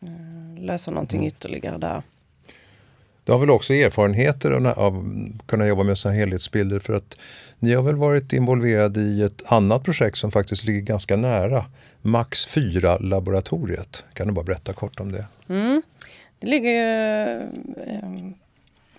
eh, 0.03 0.63
lösa 0.63 0.91
någonting 0.91 1.21
mm. 1.21 1.29
ytterligare 1.29 1.79
där. 1.79 2.03
Du 3.25 3.33
har 3.33 3.39
väl 3.39 3.51
också 3.51 3.75
erfarenheter 3.75 4.51
av 4.51 4.97
att 4.97 5.47
kunna 5.47 5.67
jobba 5.67 5.83
med 5.83 5.99
sådana 5.99 6.19
helhetsbilder 6.19 6.79
för 6.79 6.95
att 6.95 7.17
ni 7.59 7.75
har 7.75 7.83
väl 7.83 7.97
varit 7.97 8.33
involverade 8.33 9.01
i 9.01 9.23
ett 9.23 9.53
annat 9.53 9.85
projekt 9.85 10.19
som 10.19 10.33
faktiskt 10.33 10.65
ligger 10.65 10.81
ganska 10.81 11.17
nära, 11.17 11.65
Max 12.03 12.57
4-laboratoriet. 12.57 14.05
Kan 14.15 14.27
du 14.27 14.33
bara 14.33 14.45
berätta 14.45 14.73
kort 14.73 15.01
om 15.01 15.13
det? 15.13 15.25
Mm. 15.49 15.83
Det 16.39 16.47
ligger 16.47 16.71
ju 16.71 17.41
eh, 17.87 18.31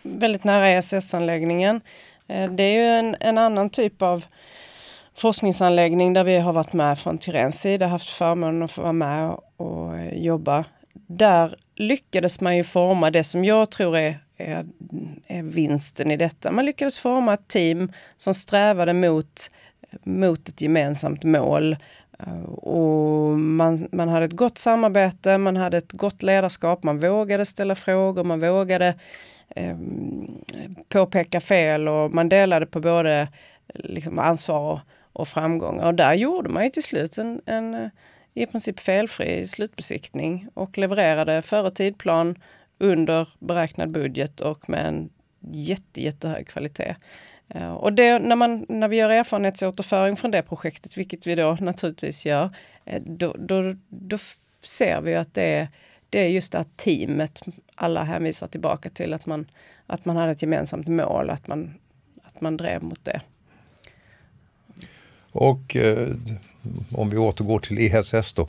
väldigt 0.03 0.43
nära 0.43 0.69
ESS-anläggningen. 0.69 1.81
Eh, 2.27 2.51
det 2.51 2.63
är 2.63 2.73
ju 2.73 2.89
en, 2.99 3.15
en, 3.19 3.37
annan 3.37 3.69
typ 3.69 4.01
av 4.01 4.25
forskningsanläggning 5.15 6.13
där 6.13 6.23
vi 6.23 6.37
har 6.37 6.53
varit 6.53 6.73
med 6.73 6.99
från 6.99 7.17
Tyrens 7.17 7.61
sida, 7.61 7.87
haft 7.87 8.09
förmånen 8.09 8.63
att 8.63 8.71
få 8.71 8.81
vara 8.81 8.93
med 8.93 9.37
och 9.57 9.97
eh, 9.97 10.17
jobba. 10.17 10.65
Där 11.07 11.55
lyckades 11.75 12.41
man 12.41 12.57
ju 12.57 12.63
forma 12.63 13.11
det 13.11 13.23
som 13.23 13.45
jag 13.45 13.71
tror 13.71 13.97
är, 13.97 14.17
är, 14.37 14.65
är 15.27 15.43
vinsten 15.43 16.11
i 16.11 16.17
detta. 16.17 16.51
Man 16.51 16.65
lyckades 16.65 16.99
forma 16.99 17.33
ett 17.33 17.47
team 17.47 17.91
som 18.17 18.33
strävade 18.33 18.93
mot, 18.93 19.49
mot 20.03 20.49
ett 20.49 20.61
gemensamt 20.61 21.23
mål. 21.23 21.77
Eh, 22.19 22.43
och 22.43 23.37
man, 23.39 23.87
man 23.91 24.09
hade 24.09 24.25
ett 24.25 24.31
gott 24.31 24.57
samarbete, 24.57 25.37
man 25.37 25.57
hade 25.57 25.77
ett 25.77 25.91
gott 25.91 26.23
ledarskap, 26.23 26.83
man 26.83 26.99
vågade 26.99 27.45
ställa 27.45 27.75
frågor, 27.75 28.23
man 28.23 28.39
vågade 28.39 28.93
eh, 29.55 29.77
påpeka 30.89 31.41
fel 31.41 31.87
och 31.87 32.13
man 32.13 32.29
delade 32.29 32.65
på 32.65 32.79
både 32.79 33.27
liksom, 33.73 34.19
ansvar 34.19 34.71
och, 34.73 34.79
och 35.13 35.27
framgångar. 35.27 35.85
Och 35.85 35.95
där 35.95 36.13
gjorde 36.13 36.49
man 36.49 36.63
ju 36.63 36.69
till 36.69 36.83
slut 36.83 37.17
en, 37.17 37.41
en 37.45 37.89
i 38.35 38.45
princip 38.45 38.79
felfri 38.79 39.47
slutbesiktning 39.47 40.47
och 40.53 40.77
levererade 40.77 41.41
före 41.41 41.71
tidplan 41.71 42.35
under 42.77 43.27
beräknad 43.39 43.91
budget 43.91 44.41
och 44.41 44.69
med 44.69 44.85
en 44.85 45.09
jätte, 45.51 46.01
jättehög 46.01 46.47
kvalitet. 46.47 46.95
Eh, 47.49 47.73
och 47.73 47.93
det, 47.93 48.19
när, 48.19 48.35
man, 48.35 48.65
när 48.69 48.87
vi 48.87 48.95
gör 48.97 49.09
erfarenhetsåterföring 49.09 50.15
från 50.15 50.31
det 50.31 50.41
projektet, 50.41 50.97
vilket 50.97 51.27
vi 51.27 51.35
då 51.35 51.57
naturligtvis 51.59 52.25
gör, 52.25 52.49
eh, 52.85 53.01
då, 53.05 53.35
då, 53.39 53.75
då 53.89 54.17
ser 54.63 55.01
vi 55.01 55.15
att 55.15 55.33
det 55.33 55.43
är, 55.43 55.67
det 56.09 56.19
är 56.19 56.27
just 56.27 56.51
det 56.51 56.57
här 56.57 56.67
teamet 56.75 57.41
alla 57.75 58.03
hänvisar 58.03 58.47
tillbaka 58.47 58.89
till, 58.89 59.13
att 59.13 59.25
man, 59.25 59.47
att 59.87 60.05
man 60.05 60.17
hade 60.17 60.31
ett 60.31 60.41
gemensamt 60.41 60.87
mål, 60.87 61.29
att 61.29 61.47
man, 61.47 61.73
att 62.23 62.41
man 62.41 62.57
drev 62.57 62.83
mot 62.83 63.05
det. 63.05 63.21
Och 65.31 65.75
eh, 65.75 66.15
om 66.91 67.09
vi 67.09 67.17
återgår 67.17 67.59
till 67.59 67.77
ESS 67.79 68.33
då. 68.33 68.47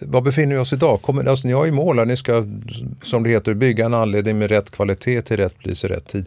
Var 0.00 0.20
befinner 0.20 0.54
vi 0.54 0.60
oss 0.60 0.72
idag? 0.72 1.02
Kommer, 1.02 1.24
alltså, 1.24 1.46
ni 1.46 1.52
har 1.52 1.64
ju 1.64 1.72
mål 1.72 2.06
ni 2.06 2.16
ska, 2.16 2.46
som 3.02 3.22
det 3.22 3.30
heter, 3.30 3.54
bygga 3.54 3.86
en 3.86 3.94
anledning 3.94 4.38
med 4.38 4.50
rätt 4.50 4.70
kvalitet 4.70 5.22
till 5.22 5.36
rätt 5.36 5.58
pris 5.58 5.84
i 5.84 5.88
rätt 5.88 6.06
tid. 6.06 6.26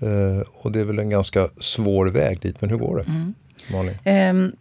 Eh, 0.00 0.48
och 0.52 0.72
det 0.72 0.80
är 0.80 0.84
väl 0.84 0.98
en 0.98 1.10
ganska 1.10 1.48
svår 1.58 2.06
väg 2.06 2.40
dit, 2.40 2.60
men 2.60 2.70
hur 2.70 2.76
går 2.76 2.96
det? 2.96 3.04
Mm. 3.04 3.34
Um, 4.30 4.52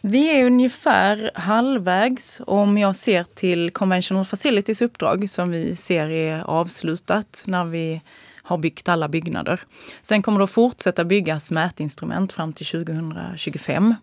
vi 0.00 0.40
är 0.40 0.44
ungefär 0.44 1.30
halvvägs 1.34 2.40
om 2.46 2.78
jag 2.78 2.96
ser 2.96 3.24
till 3.34 3.70
Conventional 3.70 4.24
Facilities 4.24 4.82
uppdrag 4.82 5.30
som 5.30 5.50
vi 5.50 5.76
ser 5.76 6.10
är 6.10 6.42
avslutat 6.42 7.42
när 7.46 7.64
vi 7.64 8.00
har 8.42 8.58
byggt 8.58 8.88
alla 8.88 9.08
byggnader. 9.08 9.60
Sen 10.02 10.22
kommer 10.22 10.38
det 10.38 10.44
att 10.44 10.50
fortsätta 10.50 11.04
byggas 11.04 11.50
mätinstrument 11.50 12.32
fram 12.32 12.52
till 12.52 12.66
2025. 12.66 13.94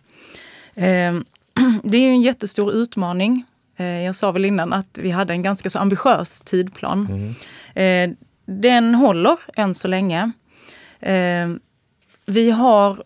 Ehm, 0.76 1.26
det 1.84 1.98
är 1.98 2.10
en 2.10 2.22
jättestor 2.22 2.72
utmaning. 2.72 3.46
Eh, 3.78 3.86
jag 3.86 4.16
sa 4.16 4.32
väl 4.32 4.46
innan 4.46 4.74
att 4.74 5.00
vi 5.02 5.12
hade 5.12 5.34
en 5.34 5.42
ganska 5.42 5.70
så 5.70 5.80
ambitiös 5.80 6.42
tidplan. 6.42 7.08
Mm. 7.10 7.36
Eh, 7.76 8.18
den 8.46 8.96
håller 8.96 9.40
än 9.56 9.74
så 9.74 9.88
länge. 9.88 10.32
Ehm, 11.00 11.60
vi 12.26 12.52
har 12.52 13.04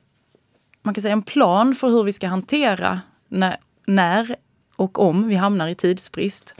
man 0.87 0.93
kan 0.93 1.01
säga 1.01 1.13
en 1.13 1.21
plan 1.21 1.75
för 1.75 1.87
hur 1.87 2.03
vi 2.03 2.13
ska 2.13 2.27
hantera 2.27 3.01
när, 3.27 3.57
när 3.85 4.35
och 4.75 4.99
om 4.99 5.27
vi 5.27 5.35
hamnar 5.35 5.67
i 5.67 5.75
tidsbrist. 5.75 6.55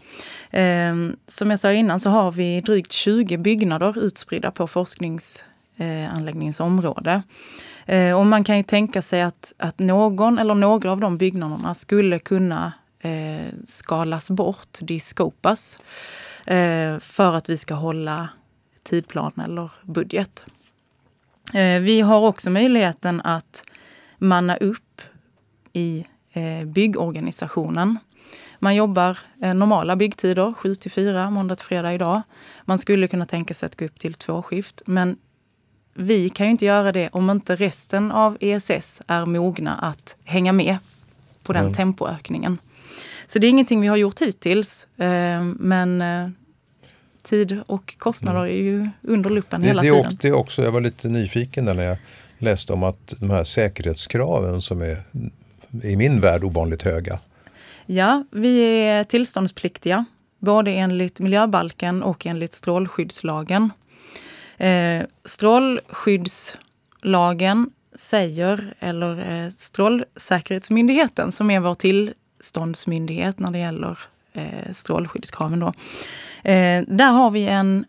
Eh, 0.49 0.95
som 1.27 1.49
jag 1.49 1.59
sa 1.59 1.71
innan 1.71 1.99
så 1.99 2.09
har 2.09 2.31
vi 2.31 2.61
drygt 2.61 2.91
20 2.91 3.37
byggnader 3.37 4.03
utspridda 4.03 4.51
på 4.51 4.67
forskningsanläggningens 4.67 6.59
område. 6.59 7.23
Eh, 7.87 8.19
och 8.19 8.25
man 8.25 8.43
kan 8.43 8.57
ju 8.57 8.63
tänka 8.63 9.01
sig 9.01 9.21
att, 9.21 9.53
att 9.57 9.79
någon 9.79 10.39
eller 10.39 10.55
några 10.55 10.91
av 10.91 10.99
de 10.99 11.17
byggnaderna 11.17 11.73
skulle 11.73 12.19
kunna 12.19 12.73
eh, 12.99 13.53
skalas 13.65 14.31
bort, 14.31 14.77
diskopas, 14.81 15.79
eh, 16.45 16.99
för 16.99 17.33
att 17.33 17.49
vi 17.49 17.57
ska 17.57 17.73
hålla 17.73 18.29
tidplan 18.83 19.31
eller 19.45 19.71
budget. 19.83 20.45
Eh, 21.53 21.79
vi 21.79 22.01
har 22.01 22.21
också 22.21 22.49
möjligheten 22.49 23.21
att 23.21 23.63
manna 24.17 24.55
upp 24.55 25.01
i 25.73 26.05
eh, 26.33 26.65
byggorganisationen. 26.65 27.99
Man 28.59 28.75
jobbar 28.75 29.17
eh, 29.41 29.53
normala 29.53 29.95
byggtider, 29.95 30.53
7 30.53 30.75
till 30.75 30.91
4, 30.91 31.29
måndag 31.29 31.55
till 31.55 31.65
fredag 31.65 31.93
idag. 31.93 32.21
Man 32.65 32.79
skulle 32.79 33.07
kunna 33.07 33.25
tänka 33.25 33.53
sig 33.53 33.65
att 33.65 33.75
gå 33.75 33.85
upp 33.85 33.99
till 33.99 34.13
två 34.13 34.41
skift. 34.41 34.81
Men 34.85 35.17
vi 35.97 36.29
kan 36.29 36.45
ju 36.45 36.51
inte 36.51 36.65
göra 36.65 36.91
det 36.91 37.09
om 37.11 37.29
inte 37.29 37.55
resten 37.55 38.11
av 38.11 38.37
ESS 38.39 39.01
är 39.07 39.25
mogna 39.25 39.75
att 39.75 40.15
hänga 40.23 40.51
med 40.53 40.77
på 41.43 41.53
den 41.53 41.61
mm. 41.61 41.73
tempoökningen. 41.73 42.57
Så 43.27 43.39
det 43.39 43.47
är 43.47 43.49
ingenting 43.49 43.81
vi 43.81 43.87
har 43.87 43.97
gjort 43.97 44.21
hittills. 44.21 44.87
Eh, 44.97 45.43
men 45.43 46.01
eh, 46.01 46.29
tid 47.23 47.61
och 47.65 47.95
kostnader 47.97 48.41
är 48.41 48.61
ju 48.61 48.89
under 49.01 49.29
luppen 49.29 49.63
hela 49.63 49.81
det, 49.81 49.93
tiden. 49.93 50.17
Det 50.21 50.31
också, 50.31 50.63
jag 50.63 50.71
var 50.71 50.81
lite 50.81 51.07
nyfiken 51.07 51.65
när 51.65 51.83
jag 51.83 51.97
läste 52.37 52.73
om 52.73 52.83
att 52.83 53.13
de 53.19 53.29
här 53.29 53.43
säkerhetskraven 53.43 54.61
som 54.61 54.81
är 54.81 55.03
i 55.83 55.95
min 55.95 56.19
värld 56.19 56.43
ovanligt 56.43 56.83
höga. 56.83 57.19
Ja, 57.85 58.23
vi 58.31 58.59
är 58.61 59.03
tillståndspliktiga 59.03 60.05
både 60.39 60.71
enligt 60.71 61.19
miljöbalken 61.19 62.03
och 62.03 62.25
enligt 62.25 62.53
strålskyddslagen. 62.53 63.69
Eh, 64.57 65.05
strålskyddslagen 65.25 67.69
säger, 67.95 68.73
eller 68.79 69.31
eh, 69.31 69.49
Strålsäkerhetsmyndigheten 69.49 71.31
som 71.31 71.51
är 71.51 71.59
vår 71.59 71.73
tillståndsmyndighet 71.73 73.39
när 73.39 73.51
det 73.51 73.59
gäller 73.59 73.99
eh, 74.33 74.71
strålskyddskraven. 74.73 75.59
Då. 75.59 75.67
Eh, 76.49 76.83
där 76.87 77.11
har 77.11 77.29
vi 77.29 77.47
en 77.47 77.85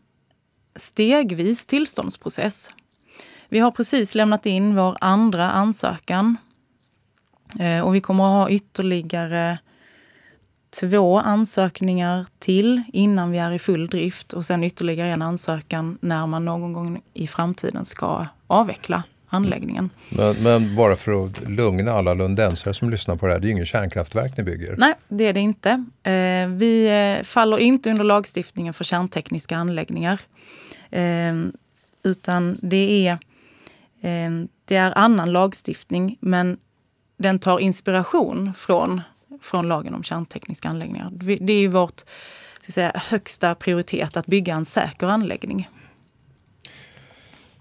stegvis 0.76 1.66
tillståndsprocess. 1.66 2.70
Vi 3.48 3.58
har 3.58 3.70
precis 3.70 4.14
lämnat 4.14 4.46
in 4.46 4.76
vår 4.76 4.96
andra 5.00 5.50
ansökan 5.50 6.36
eh, 7.60 7.80
och 7.80 7.94
vi 7.94 8.00
kommer 8.00 8.24
att 8.24 8.48
ha 8.48 8.50
ytterligare 8.50 9.58
två 10.80 11.18
ansökningar 11.18 12.26
till 12.38 12.82
innan 12.92 13.30
vi 13.30 13.38
är 13.38 13.52
i 13.52 13.58
full 13.58 13.86
drift 13.86 14.32
och 14.32 14.44
sen 14.44 14.64
ytterligare 14.64 15.08
en 15.08 15.22
ansökan 15.22 15.98
när 16.00 16.26
man 16.26 16.44
någon 16.44 16.72
gång 16.72 17.02
i 17.14 17.26
framtiden 17.26 17.84
ska 17.84 18.26
avveckla 18.46 19.02
anläggningen. 19.28 19.90
Men, 20.08 20.36
men, 20.42 20.76
bara 20.76 20.96
för 20.96 21.26
att 21.26 21.48
lugna 21.48 21.92
alla 21.92 22.14
lundensare 22.14 22.74
som 22.74 22.90
lyssnar 22.90 23.16
på 23.16 23.26
det 23.26 23.32
här, 23.32 23.40
det 23.40 23.48
är 23.48 23.50
ingen 23.50 23.66
kärnkraftverk 23.66 24.36
ni 24.36 24.42
bygger? 24.42 24.76
Nej, 24.76 24.94
det 25.08 25.24
är 25.24 25.32
det 25.32 25.40
inte. 25.40 25.70
Eh, 26.02 26.48
vi 26.48 26.88
eh, 27.18 27.24
faller 27.24 27.58
inte 27.58 27.90
under 27.90 28.04
lagstiftningen 28.04 28.74
för 28.74 28.84
kärntekniska 28.84 29.56
anläggningar. 29.56 30.20
Eh, 30.90 31.34
utan 32.02 32.58
det 32.62 33.06
är, 33.06 33.18
det 34.64 34.76
är 34.76 34.98
annan 34.98 35.32
lagstiftning, 35.32 36.16
men 36.20 36.56
den 37.16 37.38
tar 37.38 37.58
inspiration 37.58 38.54
från 38.56 39.00
från 39.42 39.68
lagen 39.68 39.94
om 39.94 40.02
kärntekniska 40.02 40.68
anläggningar. 40.68 41.10
Det 41.40 41.52
är 41.52 41.60
ju 41.60 41.68
vårt 41.68 42.02
ska 42.60 42.72
säga, 42.72 42.92
högsta 42.94 43.54
prioritet 43.54 44.16
att 44.16 44.26
bygga 44.26 44.54
en 44.54 44.64
säker 44.64 45.06
anläggning. 45.06 45.68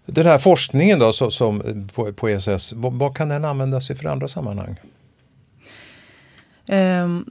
Den 0.06 0.26
här 0.26 0.40
forskningen 0.40 1.00
då, 1.00 1.14
som, 1.14 1.88
på, 1.94 2.14
på 2.14 2.28
ESS, 2.30 2.74
vad, 2.74 2.94
vad, 2.94 3.18
kan 3.18 3.30
den 3.30 3.46
användas 3.46 3.92
i 3.92 3.96
för 3.96 4.06
andra 4.06 4.28
sammanhang? 4.28 4.80
Um, 6.68 7.26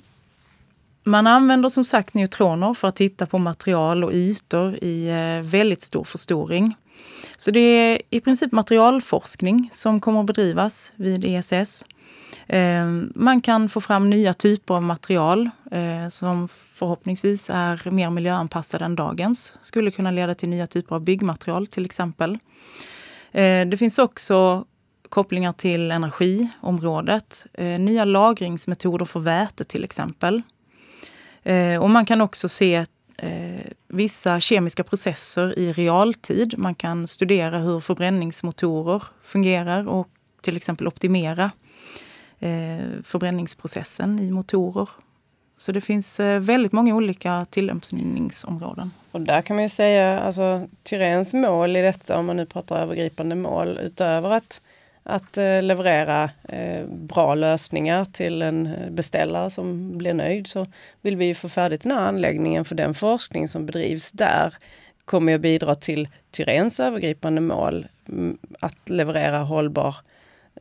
man 1.05 1.27
använder 1.27 1.69
som 1.69 1.85
sagt 1.85 2.15
neutroner 2.15 2.75
för 2.75 2.89
att 2.89 2.97
titta 2.97 3.27
på 3.27 3.39
material 3.39 4.05
och 4.05 4.13
ytor 4.13 4.85
i 4.85 5.11
uh, 5.11 5.47
väldigt 5.51 5.83
stor 5.83 6.05
förstoring. 6.05 6.75
Så 7.37 7.51
det 7.51 7.61
är 7.61 8.03
i 8.11 8.21
princip 8.21 8.53
materialforskning 8.53 9.69
som 9.73 10.01
kommer 10.01 10.21
att 10.21 10.27
bedrivas 10.27 10.93
vid 10.97 11.25
ESS. 11.25 11.85
Eh, 12.47 12.87
man 13.15 13.41
kan 13.41 13.69
få 13.69 13.81
fram 13.81 14.11
nya 14.11 14.35
typer 14.35 14.75
av 14.75 14.83
material 14.83 15.51
eh, 15.71 16.09
som 16.09 16.49
förhoppningsvis 16.49 17.51
är 17.53 17.91
mer 17.91 18.11
miljöanpassade 18.11 18.85
än 18.85 18.97
dagens. 18.97 19.57
Skulle 19.61 19.91
kunna 19.91 20.11
leda 20.11 20.35
till 20.35 20.49
nya 20.49 20.67
typer 20.67 20.95
av 20.95 21.01
byggmaterial 21.01 21.67
till 21.67 21.85
exempel. 21.85 22.39
Eh, 23.33 23.67
det 23.67 23.77
finns 23.79 23.99
också 23.99 24.65
kopplingar 25.09 25.53
till 25.53 25.91
energiområdet. 25.91 27.47
Eh, 27.53 27.81
nya 27.81 28.05
lagringsmetoder 28.05 29.05
för 29.05 29.21
väte 29.21 29.65
till 29.65 29.85
exempel. 29.85 30.43
Eh, 31.43 31.83
och 31.83 31.91
man 31.91 32.07
kan 32.07 32.21
också 32.21 32.49
se 32.49 32.85
eh, 33.19 33.67
vissa 33.89 34.41
kemiska 34.41 34.85
processer 34.85 35.59
i 35.59 35.73
realtid. 35.73 36.55
Man 36.59 36.75
kan 36.75 37.07
studera 37.07 37.59
hur 37.59 37.81
förbränningsmotorer 37.81 39.03
fungerar 39.23 39.89
och 39.89 40.09
till 40.41 40.57
exempel 40.57 40.87
optimera 40.87 41.51
Eh, 42.41 43.03
förbränningsprocessen 43.03 44.19
i 44.19 44.31
motorer. 44.31 44.89
Så 45.57 45.73
det 45.73 45.81
finns 45.81 46.21
eh, 46.21 46.41
väldigt 46.41 46.73
många 46.73 46.95
olika 46.95 47.47
tillämpningsområden. 47.51 48.91
Och 49.11 49.21
där 49.21 49.43
kan 49.43 49.57
man 49.57 49.63
ju 49.63 49.69
säga, 49.69 50.21
alltså 50.21 50.69
Tyrens 50.83 51.35
mål 51.35 51.77
i 51.77 51.83
detta, 51.83 52.19
om 52.19 52.27
man 52.27 52.37
nu 52.37 52.47
pratar 52.47 52.81
övergripande 52.81 53.35
mål, 53.35 53.79
utöver 53.83 54.31
att, 54.31 54.61
att 55.03 55.39
eh, 55.39 55.63
leverera 55.63 56.31
eh, 56.49 56.87
bra 56.87 57.35
lösningar 57.35 58.05
till 58.05 58.43
en 58.43 58.75
beställare 58.91 59.51
som 59.51 59.99
blir 59.99 60.15
nöjd, 60.15 60.47
så 60.47 60.67
vill 61.03 61.17
vi 61.17 61.35
få 61.35 61.49
färdigt 61.49 61.83
den 61.83 61.93
här 61.93 62.09
anläggningen 62.09 62.65
för 62.65 62.75
den 62.75 62.95
forskning 62.95 63.49
som 63.49 63.67
bedrivs 63.67 64.13
där 64.13 64.55
kommer 65.05 65.35
att 65.35 65.41
bidra 65.41 65.75
till 65.75 66.09
Tyrens 66.31 66.81
övergripande 66.81 67.41
mål, 67.41 67.87
mm, 68.09 68.39
att 68.61 68.89
leverera 68.89 69.39
hållbar 69.39 69.97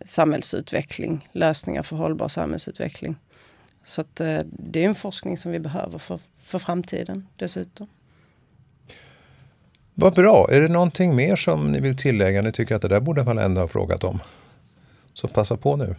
samhällsutveckling, 0.05 1.29
lösningar 1.31 1.83
för 1.83 1.95
hållbar 1.95 2.27
samhällsutveckling. 2.27 3.15
Så 3.83 4.01
att, 4.01 4.21
eh, 4.21 4.39
det 4.43 4.83
är 4.83 4.87
en 4.87 4.95
forskning 4.95 5.37
som 5.37 5.51
vi 5.51 5.59
behöver 5.59 5.97
för, 5.97 6.19
för 6.43 6.59
framtiden 6.59 7.27
dessutom. 7.35 7.87
Vad 9.93 10.13
bra. 10.13 10.47
Är 10.51 10.61
det 10.61 10.67
någonting 10.67 11.15
mer 11.15 11.35
som 11.35 11.71
ni 11.71 11.79
vill 11.79 11.97
tillägga? 11.97 12.41
Ni 12.41 12.51
tycker 12.51 12.75
att 12.75 12.81
det 12.81 12.87
där 12.87 12.99
borde 12.99 13.23
man 13.23 13.37
ändå 13.37 13.61
ha 13.61 13.67
frågat 13.67 14.03
om. 14.03 14.19
Så 15.13 15.27
passa 15.27 15.57
på 15.57 15.75
nu. 15.75 15.95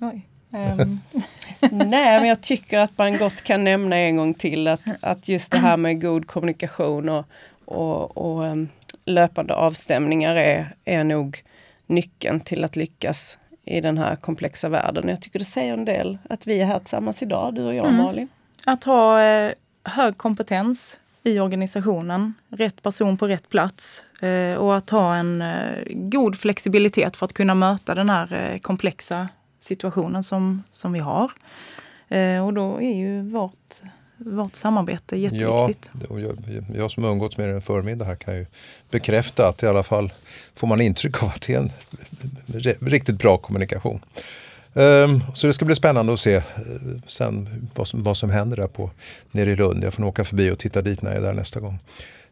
Oj. 0.00 0.26
Um. 0.50 1.00
Nej, 1.70 2.20
men 2.20 2.28
jag 2.28 2.40
tycker 2.40 2.78
att 2.78 2.98
man 2.98 3.18
gott 3.18 3.42
kan 3.42 3.64
nämna 3.64 3.96
en 3.96 4.16
gång 4.16 4.34
till 4.34 4.68
att, 4.68 4.82
att 5.00 5.28
just 5.28 5.52
det 5.52 5.58
här 5.58 5.76
med 5.76 6.00
god 6.00 6.26
kommunikation 6.26 7.08
och, 7.08 7.24
och, 7.64 8.16
och 8.16 8.42
um, 8.42 8.68
löpande 9.04 9.54
avstämningar 9.54 10.36
är, 10.36 10.74
är 10.84 11.04
nog 11.04 11.42
nyckeln 11.86 12.40
till 12.40 12.64
att 12.64 12.76
lyckas 12.76 13.38
i 13.64 13.80
den 13.80 13.98
här 13.98 14.16
komplexa 14.16 14.68
världen. 14.68 15.08
Jag 15.08 15.22
tycker 15.22 15.38
det 15.38 15.44
säger 15.44 15.72
en 15.72 15.84
del 15.84 16.18
att 16.30 16.46
vi 16.46 16.60
är 16.60 16.66
här 16.66 16.78
tillsammans 16.78 17.22
idag, 17.22 17.54
du 17.54 17.64
och 17.64 17.74
jag 17.74 17.86
mm. 17.86 17.96
Malin. 17.96 18.28
Att 18.64 18.84
ha 18.84 19.22
eh, 19.22 19.52
hög 19.84 20.16
kompetens 20.16 21.00
i 21.22 21.40
organisationen, 21.40 22.34
rätt 22.48 22.82
person 22.82 23.16
på 23.16 23.26
rätt 23.26 23.48
plats 23.48 24.04
eh, 24.20 24.54
och 24.54 24.76
att 24.76 24.90
ha 24.90 25.14
en 25.14 25.42
eh, 25.42 25.82
god 25.90 26.38
flexibilitet 26.38 27.16
för 27.16 27.26
att 27.26 27.32
kunna 27.32 27.54
möta 27.54 27.94
den 27.94 28.10
här 28.10 28.32
eh, 28.32 28.58
komplexa 28.58 29.28
situationen 29.60 30.22
som, 30.22 30.62
som 30.70 30.92
vi 30.92 30.98
har. 30.98 31.32
Eh, 32.08 32.46
och 32.46 32.54
då 32.54 32.82
är 32.82 32.94
ju 32.94 33.30
vårt 33.30 33.82
vårt 34.16 34.56
samarbete 34.56 35.16
är 35.16 35.18
jätteviktigt. 35.18 35.90
Ja, 36.10 36.18
jag, 36.18 36.36
jag 36.74 36.90
som 36.90 37.04
umgåtts 37.04 37.36
med 37.36 37.48
er 37.48 37.54
en 37.54 37.62
förmiddag 37.62 38.04
här 38.04 38.16
kan 38.16 38.36
ju 38.36 38.46
bekräfta 38.90 39.48
att 39.48 39.62
i 39.62 39.66
alla 39.66 39.82
fall 39.82 40.12
får 40.54 40.66
man 40.66 40.80
intryck 40.80 41.22
av 41.22 41.28
att 41.28 41.40
det 41.40 41.54
är 41.54 41.58
en 41.58 41.70
riktigt 42.80 43.18
bra 43.18 43.38
kommunikation. 43.38 44.00
Um, 44.72 45.22
så 45.34 45.46
det 45.46 45.52
ska 45.52 45.64
bli 45.64 45.74
spännande 45.74 46.12
att 46.12 46.20
se 46.20 46.36
uh, 46.36 46.42
sen 47.06 47.68
vad 47.74 47.86
som, 47.86 48.02
vad 48.02 48.16
som 48.16 48.30
händer 48.30 48.56
där 48.56 48.66
på, 48.66 48.90
nere 49.30 49.50
i 49.50 49.56
Lund. 49.56 49.84
Jag 49.84 49.94
får 49.94 50.00
nog 50.00 50.08
åka 50.08 50.24
förbi 50.24 50.50
och 50.50 50.58
titta 50.58 50.82
dit 50.82 51.02
när 51.02 51.10
jag 51.10 51.18
är 51.18 51.26
där 51.26 51.32
nästa 51.32 51.60
gång. 51.60 51.78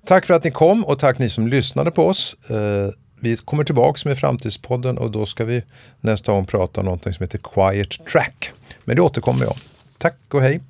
Tack 0.07 0.27
för 0.27 0.35
att 0.35 0.45
ni 0.45 0.51
kom 0.51 0.85
och 0.85 0.99
tack 0.99 1.19
ni 1.19 1.31
som 1.31 1.49
lyssnade 1.49 1.91
på 1.91 2.07
oss. 2.07 2.37
Uh, 2.51 2.89
vi 3.21 3.37
kommer 3.37 3.65
tillbaka 3.65 4.09
med 4.09 4.19
Framtidspodden 4.19 4.99
och 4.99 5.11
då 5.11 5.27
ska 5.27 5.45
vi 5.45 5.63
nästa 6.01 6.33
gång 6.33 6.47
prata 6.47 6.81
om 6.81 6.85
någonting 6.85 7.15
som 7.15 7.23
heter 7.23 7.39
Quiet 7.39 8.07
Track. 8.13 8.53
Men 8.85 8.97
det 8.97 9.03
återkommer 9.03 9.45
jag. 9.45 9.57
Tack 9.99 10.17
och 10.29 10.43
hej! 10.43 10.61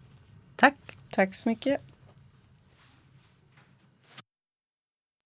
Tack! 1.15 1.35
Så 1.35 1.49
mycket. 1.49 1.81